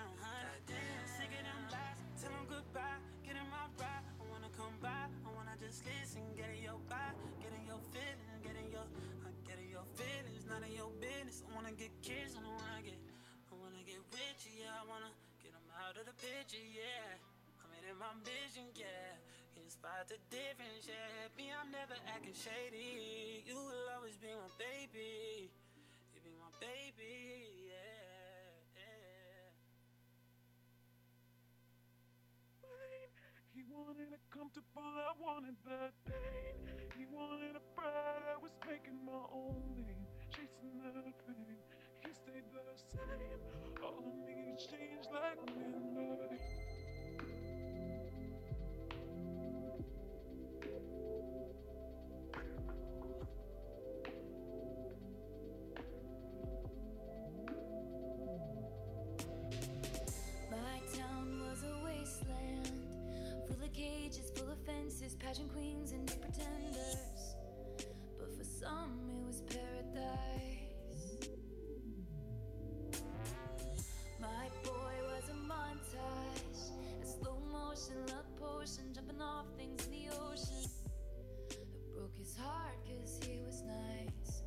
wanna 11.62 11.78
get 11.78 11.94
kissed, 12.02 12.34
I 12.34 12.42
don't 12.42 12.58
wanna 12.58 12.82
get, 12.82 12.98
I 12.98 13.54
wanna 13.54 13.86
get 13.86 14.02
with 14.10 14.42
yeah. 14.50 14.82
I 14.82 14.84
wanna 14.90 15.14
get 15.38 15.54
them 15.54 15.70
out 15.78 15.94
of 15.94 16.10
the 16.10 16.16
picture, 16.18 16.58
yeah. 16.58 17.22
I 17.62 17.70
mean, 17.70 17.86
in 17.86 17.94
my 18.02 18.10
vision, 18.26 18.66
yeah. 18.74 19.14
Can 19.54 19.70
spot 19.70 20.10
the 20.10 20.18
difference, 20.34 20.90
yeah? 20.90 21.30
Me, 21.38 21.54
I'm 21.54 21.70
never 21.70 21.94
acting 22.10 22.34
shady. 22.34 23.46
You 23.46 23.62
will 23.62 23.88
always 23.94 24.18
be 24.18 24.34
my 24.34 24.50
baby. 24.58 25.54
You 26.18 26.20
be 26.26 26.34
my 26.42 26.50
baby, 26.58 27.70
yeah, 27.70 28.58
yeah. 28.74 29.54
He 33.54 33.62
wanted 33.70 34.10
it 34.10 34.24
comfortable, 34.34 34.82
I 34.82 35.14
wanted 35.14 35.62
that 35.70 35.94
pain. 36.10 36.90
He 36.98 37.06
wanted 37.06 37.54
a 37.54 37.64
bride, 37.78 38.26
I 38.34 38.42
was 38.42 38.58
making 38.66 38.98
my 39.06 39.30
own 39.30 39.78
name, 39.78 40.10
fame. 40.62 41.58
He 42.06 42.14
stayed 42.14 42.44
the 42.54 42.60
same, 42.92 43.40
all 43.84 43.98
of 43.98 44.18
me 44.26 44.56
changed 44.58 45.10
like 45.14 45.40
midnight. 45.58 46.42
My 60.50 60.80
town 60.98 61.42
was 61.50 61.64
a 61.64 61.84
wasteland, 61.84 62.72
full 63.48 63.64
of 63.64 63.74
cages, 63.74 64.32
full 64.36 64.52
of 64.52 64.58
fences, 64.66 65.16
pageant 65.16 65.52
queens 65.54 65.92
and 65.92 66.08
pretenders. 66.08 67.36
But 68.20 68.38
for 68.38 68.44
some, 68.44 69.10
it 69.10 69.28
was 69.28 69.42
paradise 69.42 69.81
paradise. 69.94 71.30
My 74.20 74.48
boy 74.64 74.94
was 75.08 75.30
a 75.30 75.38
montage, 75.48 76.72
a 77.02 77.06
slow 77.06 77.40
motion 77.52 77.96
love 78.08 78.26
potion, 78.40 78.94
jumping 78.94 79.22
off 79.22 79.46
things 79.58 79.86
in 79.86 79.92
the 79.92 80.08
ocean. 80.30 80.70
I 81.52 81.96
broke 81.96 82.18
his 82.18 82.36
heart 82.36 82.78
cause 82.86 83.20
he 83.26 83.40
was 83.46 83.64
nice. 83.64 84.44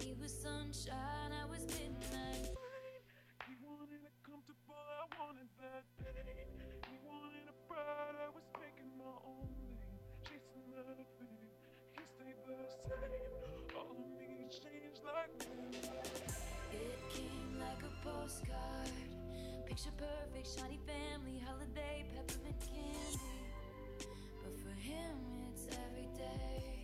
He 0.00 0.14
was 0.20 0.32
sunshine, 0.32 1.32
I 1.32 1.46
was 1.50 1.66
midnight. 1.66 2.57
postcard. 18.28 18.92
Picture 19.66 19.90
perfect, 19.96 20.48
shiny 20.58 20.78
family, 20.86 21.40
holiday, 21.46 22.04
peppermint 22.14 22.60
candy. 22.60 23.20
But 24.42 24.54
for 24.60 24.74
him 24.80 25.16
it's 25.50 25.66
every 25.68 26.08
day. 26.14 26.77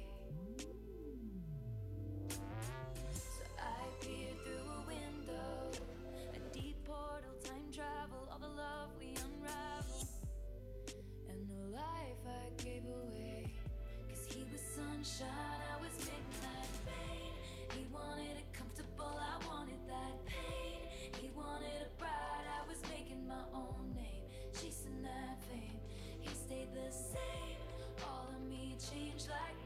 Like 29.29 29.64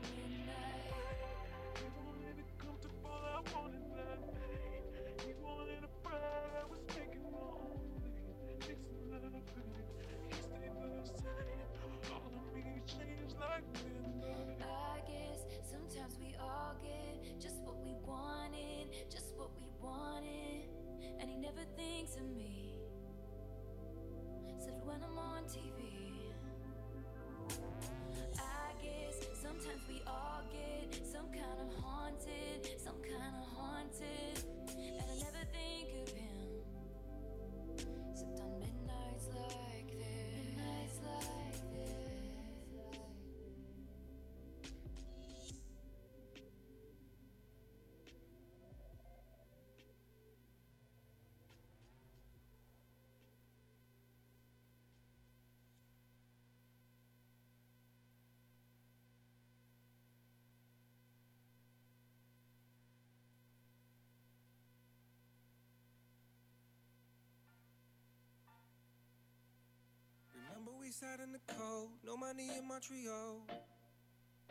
We 70.88 70.92
sat 70.92 71.20
in 71.20 71.32
the 71.32 71.52
cold, 71.52 71.90
no 72.02 72.16
money 72.16 72.48
in 72.56 72.66
Montreal. 72.66 73.42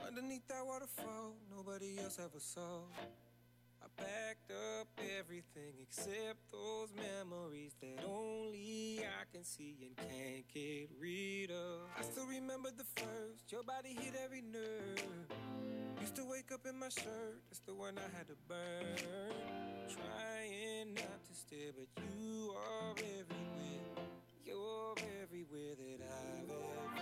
Underneath 0.05 0.47
that 0.49 0.63
waterfall, 0.63 1.33
nobody 1.49 1.97
else 1.97 2.19
ever 2.23 2.37
saw. 2.37 2.81
I 3.81 3.87
packed 3.97 4.51
up 4.51 4.87
everything 5.17 5.73
except 5.81 6.37
those 6.51 6.89
memories 6.93 7.73
that 7.81 8.05
only 8.07 8.99
I 9.01 9.25
can 9.33 9.43
see 9.43 9.77
and 9.81 9.97
can't 9.97 10.45
get 10.53 10.91
rid 11.01 11.49
of. 11.49 11.89
I 11.97 12.03
still 12.03 12.27
remember 12.27 12.69
the 12.69 12.85
first, 13.01 13.51
your 13.51 13.63
body 13.63 13.97
hit 13.99 14.13
every 14.23 14.43
nerve. 14.43 15.09
Used 15.99 16.17
to 16.17 16.25
wake 16.25 16.51
up 16.53 16.67
in 16.69 16.77
my 16.77 16.89
shirt, 16.89 17.41
that's 17.49 17.61
the 17.65 17.73
one 17.73 17.97
I 17.97 18.15
had 18.15 18.27
to 18.27 18.35
burn. 18.47 19.33
Trying 19.89 20.93
not 20.93 21.23
to 21.25 21.33
stare, 21.33 21.71
but 21.75 21.87
you 22.03 22.53
are 22.55 22.91
everywhere. 22.91 23.86
Everywhere 24.95 25.75
that 25.75 25.99
I've 26.01 26.49
ever 26.49 26.96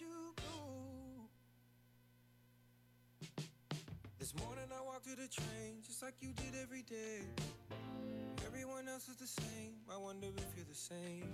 you 0.00 0.34
go. 0.36 1.26
This 4.18 4.34
morning 4.34 4.70
I 4.70 4.84
walked 4.84 5.04
to 5.04 5.16
the 5.16 5.26
train 5.26 5.82
just 5.84 6.02
like 6.02 6.14
you 6.20 6.32
did 6.34 6.54
every 6.62 6.82
day. 6.82 7.22
Everyone 8.46 8.88
else 8.88 9.08
is 9.08 9.16
the 9.16 9.26
same. 9.26 9.74
I 9.92 9.96
wonder 9.96 10.28
if 10.28 10.46
you're 10.56 10.66
the 10.68 10.74
same. 10.74 11.24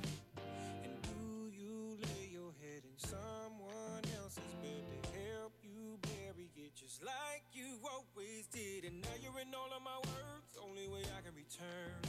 And 0.83 1.03
do 1.03 1.51
you 1.53 1.99
lay 2.01 2.29
your 2.33 2.53
head 2.63 2.85
in 2.85 2.97
someone 2.97 4.05
else's 4.17 4.55
bed 4.63 4.85
to 5.03 5.09
help 5.37 5.53
you 5.63 5.99
bury 6.01 6.51
it 6.57 6.75
just 6.75 7.05
like 7.05 7.45
you 7.53 7.79
always 7.85 8.47
did? 8.47 8.85
And 8.85 9.03
now 9.03 9.17
you're 9.21 9.41
in 9.41 9.53
all 9.53 9.69
of 9.77 9.83
my 9.83 9.99
words. 10.09 10.57
Only 10.63 10.89
way 10.89 11.03
I 11.03 11.21
can 11.21 11.35
return. 11.37 12.01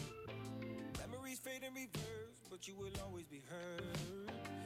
Memories 0.99 1.39
fade 1.39 1.63
in 1.67 1.73
reverse, 1.73 2.39
but 2.49 2.67
you 2.67 2.75
will 2.75 2.95
always 3.03 3.25
be 3.25 3.41
heard. 3.49 4.64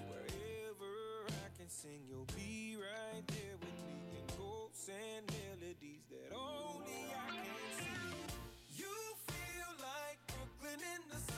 Sing, 1.70 2.02
you'll 2.10 2.26
be 2.36 2.76
right 2.78 3.22
there 3.28 3.56
with 3.62 3.78
me. 3.86 4.18
In 4.18 4.26
ghosts 4.36 4.90
and 4.90 5.24
melodies 5.28 6.02
that 6.10 6.36
only 6.36 7.14
I 7.14 7.30
can 7.30 7.46
see. 7.78 8.82
You 8.82 8.90
feel 9.30 9.72
like 9.78 10.18
Brooklyn 10.26 10.82
in 10.82 11.02
the 11.14 11.29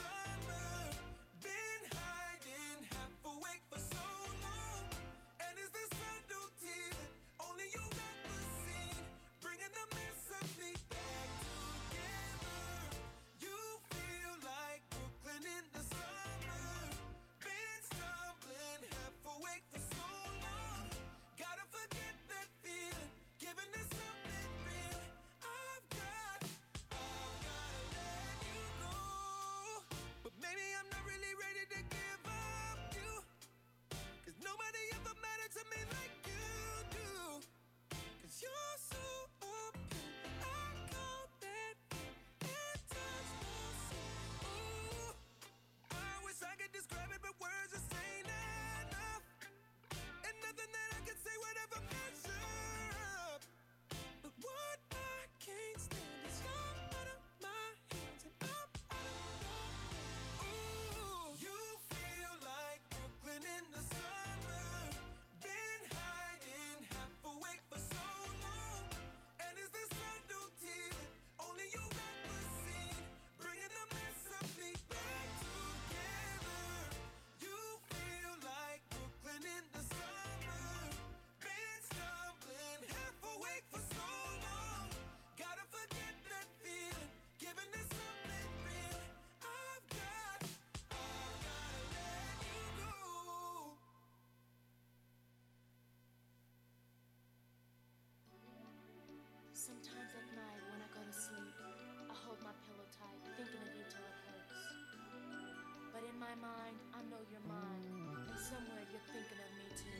my 106.22 106.34
mind, 106.38 106.78
I 106.94 107.02
know 107.10 107.18
you're 107.30 107.42
mine. 107.48 107.82
And 108.30 108.38
somewhere 108.38 108.86
you're 108.92 109.02
thinking 109.10 109.42
of 109.42 109.50
me 109.58 109.66
too. 109.74 109.98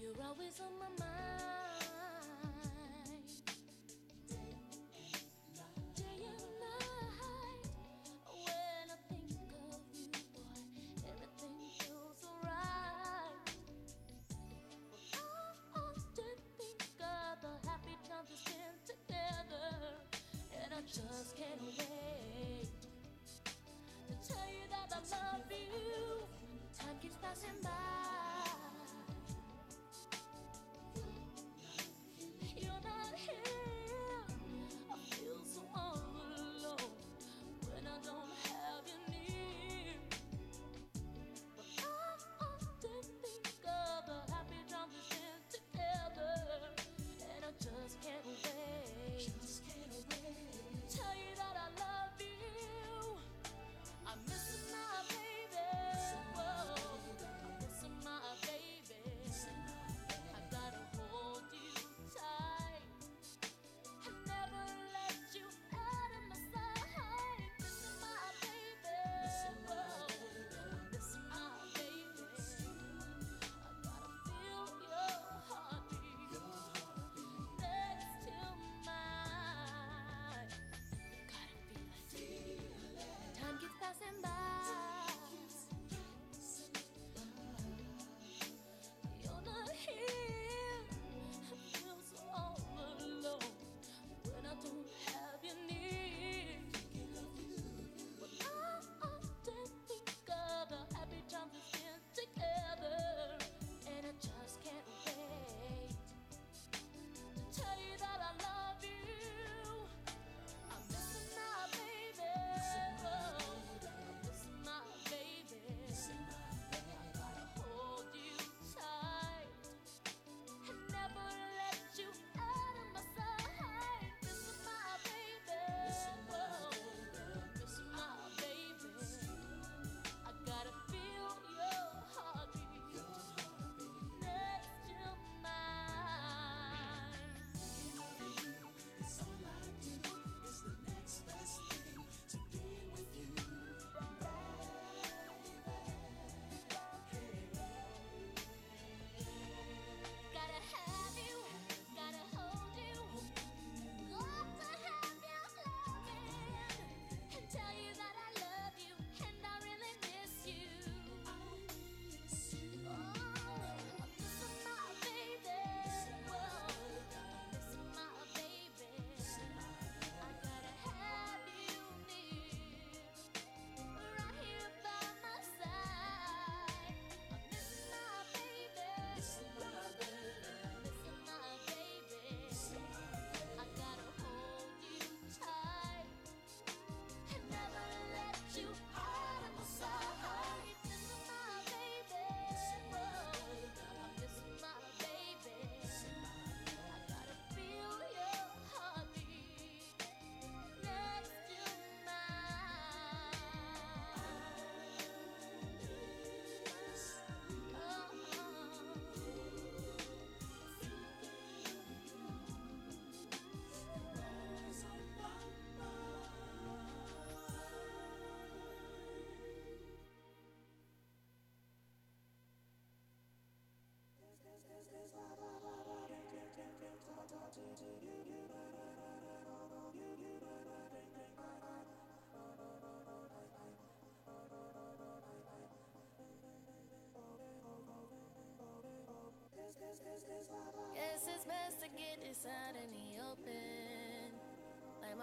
You're 0.00 0.24
always 0.24 0.60
on 0.60 0.75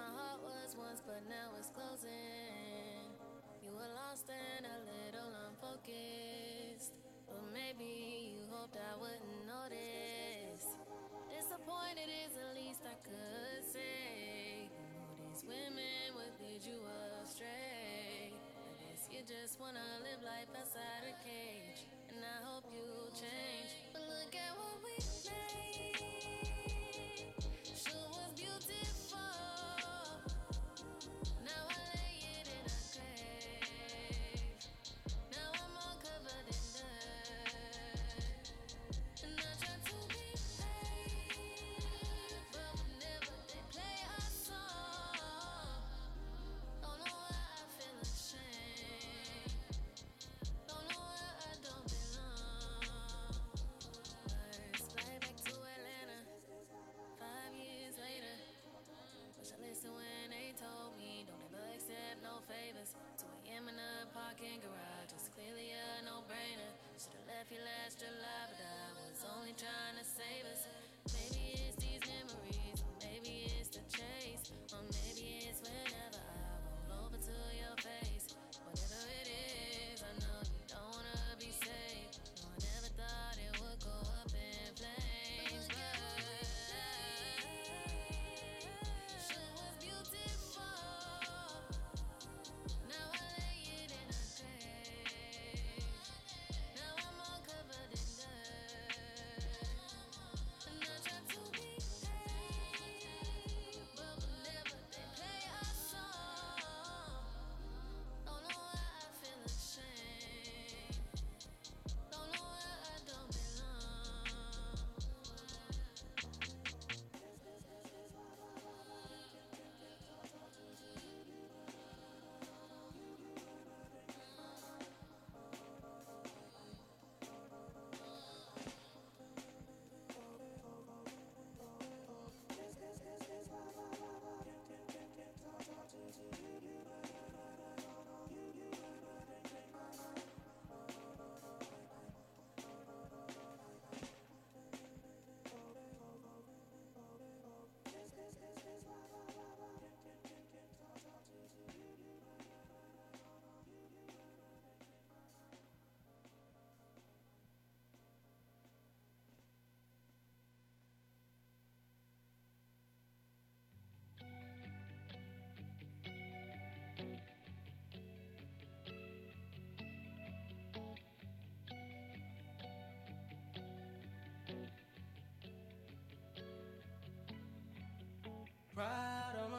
my 0.03 0.11
heart 0.11 0.43
was 0.43 0.75
once, 0.75 0.99
but 1.07 1.23
now 1.31 1.55
it's 1.55 1.71
closing. 1.71 3.15
You 3.63 3.71
were 3.71 3.88
lost 3.95 4.27
and 4.27 4.67
a 4.67 4.77
little 4.84 5.31
unfocused. 5.47 6.91
But 7.27 7.39
maybe 7.55 8.35
you 8.35 8.43
hoped 8.51 8.75
I 8.75 8.99
wouldn't 8.99 9.47
notice. 9.47 10.75
Disappointed 11.31 12.11
is 12.11 12.35
the 12.35 12.51
least 12.51 12.84
I 12.84 12.99
could 12.99 13.63
say. 13.63 14.67
All 15.07 15.15
these 15.15 15.47
women 15.47 16.19
would 16.19 16.35
lead 16.43 16.59
you 16.67 16.84
astray. 17.23 18.35
I 18.35 18.71
guess 18.84 19.07
you 19.07 19.23
just 19.23 19.55
wanna 19.59 20.03
live 20.03 20.19
life 20.19 20.51
outside 20.51 21.07
a 21.07 21.15
cage. 21.23 21.88
And 22.11 22.19
I 22.19 22.43
hope 22.43 22.67
you 22.75 22.84
change. 23.15 23.52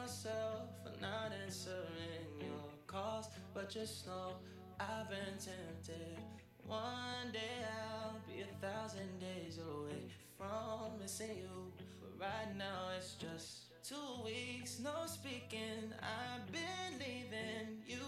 myself 0.05 0.69
for 0.83 0.91
not 1.01 1.31
answering 1.43 2.29
your 2.39 2.69
calls, 2.85 3.27
but 3.55 3.67
just 3.71 4.05
know 4.05 4.33
I've 4.79 5.09
been 5.09 5.33
tempted. 5.39 6.19
One 6.63 7.31
day 7.33 7.65
I'll 7.65 8.21
be 8.27 8.41
a 8.41 8.53
thousand 8.63 9.19
days 9.19 9.57
away 9.57 10.03
from 10.37 10.99
missing 11.01 11.35
you, 11.37 11.73
but 11.99 12.11
right 12.21 12.55
now 12.55 12.89
it's 12.95 13.15
just 13.15 13.83
two 13.83 14.23
weeks, 14.23 14.79
no 14.79 15.07
speaking. 15.07 15.91
I've 15.99 16.51
been 16.51 16.99
leaving 16.99 17.81
you, 17.87 18.05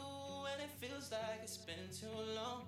and 0.53 0.61
it 0.61 0.69
feels 0.79 1.11
like 1.11 1.39
it's 1.41 1.57
been 1.57 1.89
too 1.91 2.15
long. 2.35 2.65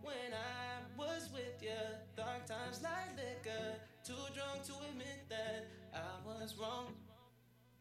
When 0.00 0.32
I 0.32 0.80
was 0.96 1.28
with 1.34 1.62
you, 1.62 1.82
dark 2.16 2.46
times 2.46 2.80
like 2.82 3.18
liquor, 3.18 3.74
too 4.02 4.24
drunk 4.34 4.64
to 4.64 4.72
admit 4.88 5.28
that 5.28 5.66
I 5.92 6.26
was 6.26 6.56
wrong. 6.58 6.94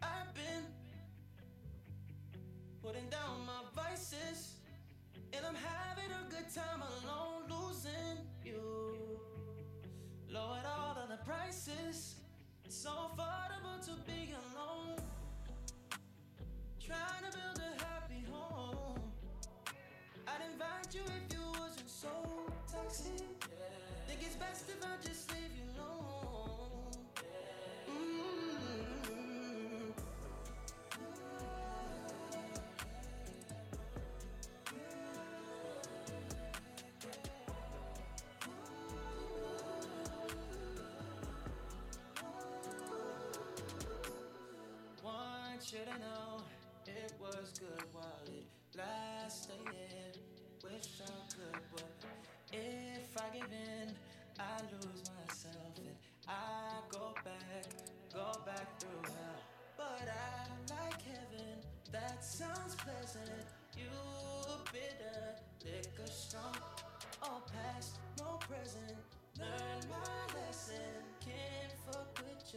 I've 0.02 0.34
been 0.34 0.66
putting 2.84 3.08
down 3.10 3.46
my 3.46 3.62
vices. 3.76 4.56
And 5.34 5.46
I'm 5.46 5.56
having 5.56 6.12
a 6.12 6.30
good 6.30 6.54
time 6.54 6.82
alone, 6.82 7.44
losing 7.50 8.18
you. 8.44 9.20
Lowered 10.30 10.66
all 10.66 10.98
of 11.02 11.10
the 11.10 11.24
prices. 11.24 12.16
It's 12.66 12.76
so 12.76 12.90
affordable 12.90 13.80
to 13.86 13.92
be 14.10 14.34
alone. 14.34 14.98
Trying 16.80 17.24
to 17.30 17.38
build 17.38 17.60
a 17.60 17.84
happy 17.84 18.26
home. 18.32 19.00
I'd 20.28 20.42
invite 20.52 20.94
you 20.94 21.02
if 21.02 21.34
you 21.34 21.44
wasn't 21.60 21.90
so 21.90 22.10
toxic. 22.72 23.28
Think 24.08 24.20
it's 24.22 24.36
best 24.36 24.70
if 24.70 24.84
I 24.84 25.08
just 25.08 25.32
leave 25.32 25.52
you 25.56 25.82
alone. 25.82 26.21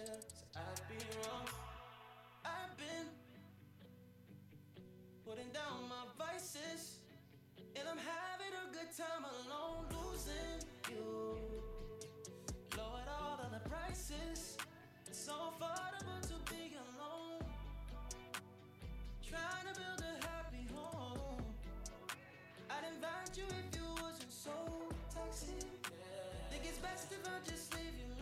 So 0.06 0.12
I'd 0.56 0.81
be 0.89 1.02
wrong. 1.16 1.47
I've 2.44 2.76
been 2.76 3.09
putting 5.26 5.48
down 5.52 5.89
my 5.89 6.05
vices, 6.18 6.98
and 7.76 7.89
I'm 7.89 7.97
having 7.97 8.52
a 8.52 8.72
good 8.72 8.90
time 8.97 9.24
alone, 9.24 9.86
losing 9.90 10.60
you. 10.90 11.39
Lowered 12.76 13.09
all 13.09 13.40
of 13.44 13.51
the 13.52 13.68
prices, 13.68 14.59
it's 15.06 15.18
so 15.18 15.32
affordable 15.32 16.20
to 16.28 16.52
be 16.52 16.76
alone. 16.76 17.40
Trying 19.26 19.72
to 19.72 19.81
build 19.81 20.02
a 20.05 20.26
happy 20.26 20.66
home. 20.74 21.43
I'd 22.68 22.85
invite 22.94 23.36
you 23.36 23.44
if 23.48 23.81
you 23.81 23.86
wasn't 24.02 24.32
so 24.32 24.52
toxic. 25.14 25.64
Think 26.51 26.62
it's 26.64 26.78
best 26.78 27.10
if 27.10 27.26
I 27.26 27.39
just 27.48 27.72
leave 27.74 27.97
you 27.98 28.13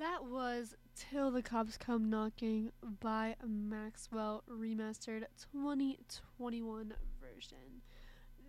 That 0.00 0.24
was 0.24 0.74
Till 0.96 1.30
the 1.30 1.42
Cops 1.42 1.76
Come 1.76 2.08
Knocking 2.08 2.72
by 3.00 3.36
Maxwell 3.46 4.42
Remastered 4.50 5.24
2021 5.52 6.94
version. 7.20 7.82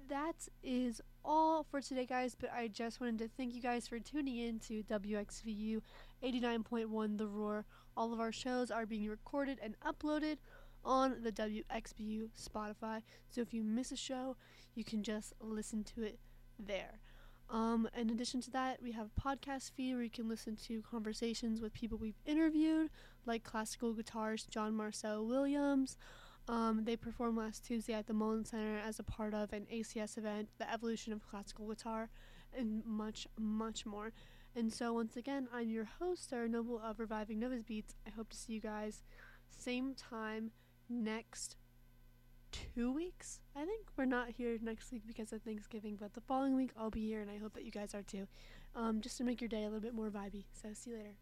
That 0.08 0.48
is 0.64 1.02
all 1.26 1.64
for 1.64 1.82
today, 1.82 2.06
guys, 2.06 2.38
but 2.40 2.54
I 2.54 2.70
just 2.70 3.02
wanted 3.02 3.18
to 3.18 3.28
thank 3.28 3.54
you 3.54 3.62
guys 3.62 3.86
for 3.86 4.00
tuning 4.00 4.38
in 4.38 4.60
to 4.60 4.82
WXVU 4.84 5.82
89.1 6.24 7.18
The 7.18 7.28
Roar. 7.28 7.66
All 7.98 8.14
of 8.14 8.22
our 8.22 8.32
shows 8.32 8.72
are 8.72 8.86
being 8.86 9.10
recorded 9.10 9.60
and 9.62 9.76
uploaded 9.82 10.38
on 10.86 11.18
the 11.22 11.34
WXVU 11.34 12.30
Spotify, 12.42 13.02
so 13.30 13.42
if 13.42 13.54
you 13.54 13.62
miss 13.62 13.92
a 13.92 13.98
show, 13.98 14.38
you 14.74 14.86
can 14.86 15.04
just 15.04 15.34
listen 15.42 15.84
to 15.96 16.04
it 16.04 16.18
there. 16.58 17.02
Um, 17.52 17.90
in 17.98 18.10
addition 18.10 18.40
to 18.42 18.52
that, 18.52 18.82
we 18.82 18.94
have 18.94 19.10
a 19.16 19.22
podcast 19.22 19.72
feed 19.72 19.94
where 19.94 20.04
you 20.04 20.10
can 20.10 20.30
listen 20.30 20.56
to 20.68 20.82
conversations 20.90 21.60
with 21.60 21.74
people 21.74 21.98
we've 21.98 22.22
interviewed, 22.26 22.90
like 23.26 23.44
classical 23.44 23.94
guitarist 23.94 24.50
John 24.50 24.74
Marcel 24.74 25.26
Williams. 25.26 25.98
Um, 26.48 26.86
they 26.86 26.96
performed 26.96 27.38
last 27.38 27.66
Tuesday 27.66 27.94
at 27.94 28.08
the 28.08 28.14
Mullen 28.14 28.46
Center 28.46 28.80
as 28.80 29.00
a 29.00 29.04
part 29.04 29.34
of 29.34 29.52
an 29.52 29.68
ACS 29.72 30.18
event, 30.18 30.48
The 30.60 30.72
Evolution 30.72 31.12
of 31.12 31.28
Classical 31.28 31.68
Guitar, 31.68 32.10
and 32.58 32.86
much, 32.86 33.28
much 33.38 33.86
more. 33.86 34.14
And 34.56 34.72
so, 34.72 34.94
once 34.94 35.18
again, 35.18 35.48
I'm 35.54 35.70
your 35.70 35.88
host, 36.00 36.30
Sarah 36.30 36.50
Noble 36.50 36.80
of 36.80 37.00
Reviving 37.00 37.40
Nova's 37.40 37.64
Beats. 37.64 37.96
I 38.08 38.12
hope 38.12 38.30
to 38.30 38.38
see 38.38 38.54
you 38.54 38.62
guys 38.62 39.04
same 39.50 39.94
time 39.94 40.52
next 40.90 41.58
two 42.52 42.92
weeks. 42.92 43.40
I 43.56 43.66
think 43.66 43.88
we're 43.98 44.06
not 44.06 44.30
here 44.30 44.58
next 44.62 44.92
week 44.92 45.04
because 45.08 45.34
of 45.34 45.42
Thanksgiving, 45.42 45.98
but 46.00 46.14
the 46.14 46.22
following 46.22 46.56
week 46.56 46.72
I'll 46.78 46.90
be 46.90 47.06
here, 47.06 47.22
and 47.22 47.30
I 47.30 47.38
hope 47.38 47.54
that 47.54 47.66
you 47.66 47.72
guys 47.72 47.94
are 47.94 48.04
too, 48.04 48.28
um, 48.76 49.02
just 49.02 49.18
to 49.18 49.24
make 49.24 49.42
your 49.42 49.48
day 49.48 49.62
a 49.62 49.66
little 49.66 49.80
bit 49.80 49.94
more 49.94 50.10
vibey. 50.10 50.46
So 50.54 50.70
see 50.74 50.92
you 50.92 50.98
later. 50.98 51.16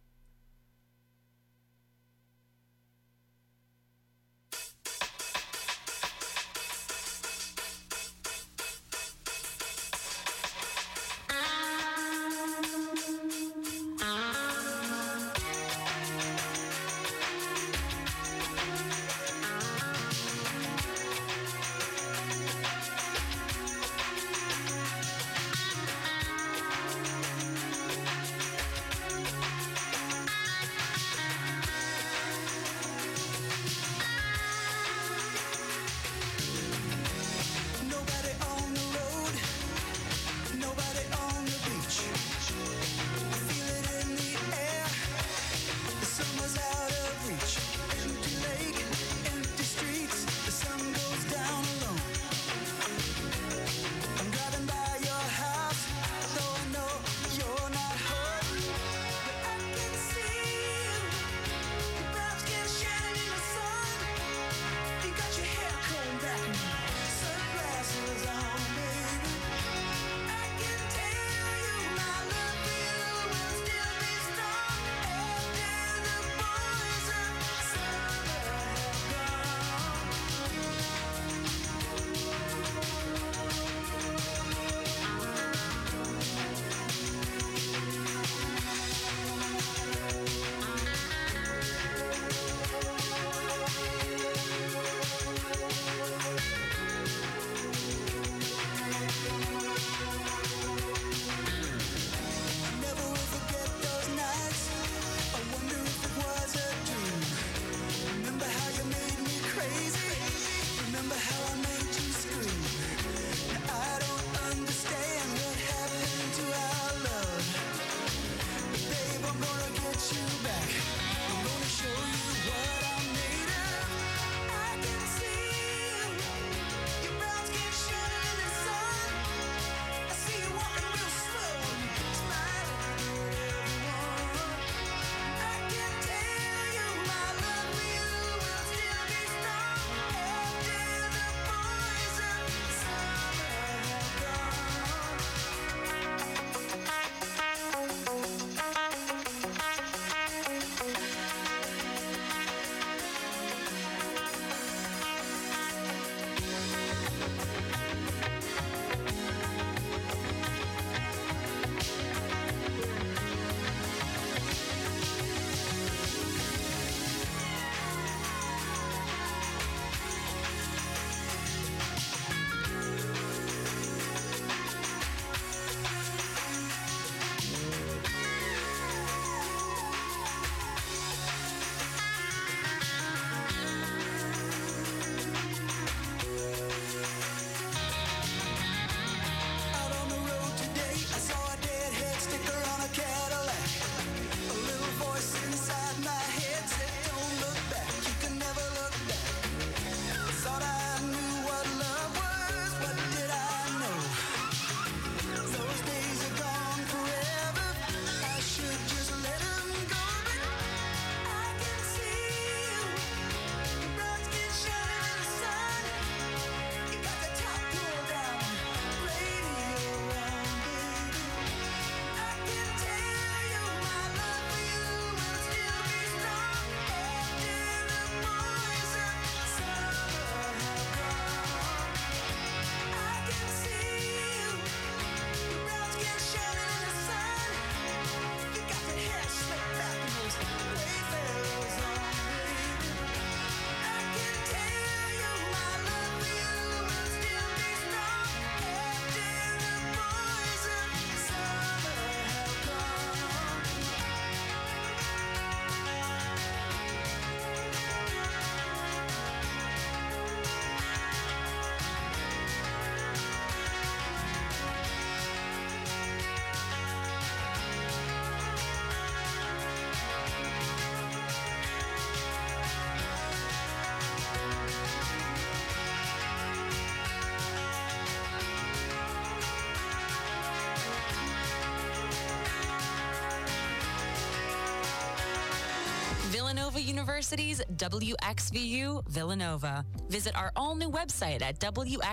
Villanova 286.30 286.80
University's 286.80 287.60
WXVU 287.76 289.04
Villanova. 289.10 289.84
Visit 290.10 290.36
our 290.38 290.52
all 290.56 290.76
new 290.76 290.92
website 290.92 291.42
at 291.42 291.60
WXVU.org. 291.60 292.04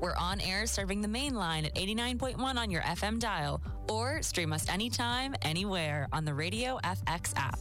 We're 0.00 0.16
on 0.16 0.40
air 0.40 0.64
serving 0.66 1.02
the 1.02 1.08
main 1.08 1.34
line 1.34 1.66
at 1.66 1.74
89.1 1.74 2.38
on 2.56 2.70
your 2.70 2.80
FM 2.80 3.18
dial, 3.18 3.60
or 3.90 4.22
stream 4.22 4.54
us 4.54 4.66
anytime, 4.70 5.34
anywhere 5.42 6.08
on 6.10 6.24
the 6.24 6.32
Radio 6.32 6.78
FX 6.82 7.34
app. 7.36 7.58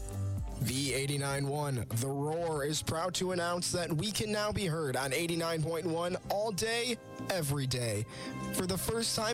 V891, 0.64 1.90
The 2.00 2.08
Roar, 2.08 2.64
is 2.64 2.82
proud 2.84 3.14
to 3.16 3.32
announce 3.32 3.72
that 3.72 3.92
we 3.92 4.12
can 4.12 4.32
now 4.32 4.52
be 4.52 4.68
heard 4.68 4.96
on 4.96 5.12
89.1 5.12 6.16
all 6.30 6.52
day, 6.52 6.98
every 7.30 7.66
day. 7.66 8.06
For 8.54 8.68
the 8.68 8.78
first 8.78 9.16
time, 9.16 9.30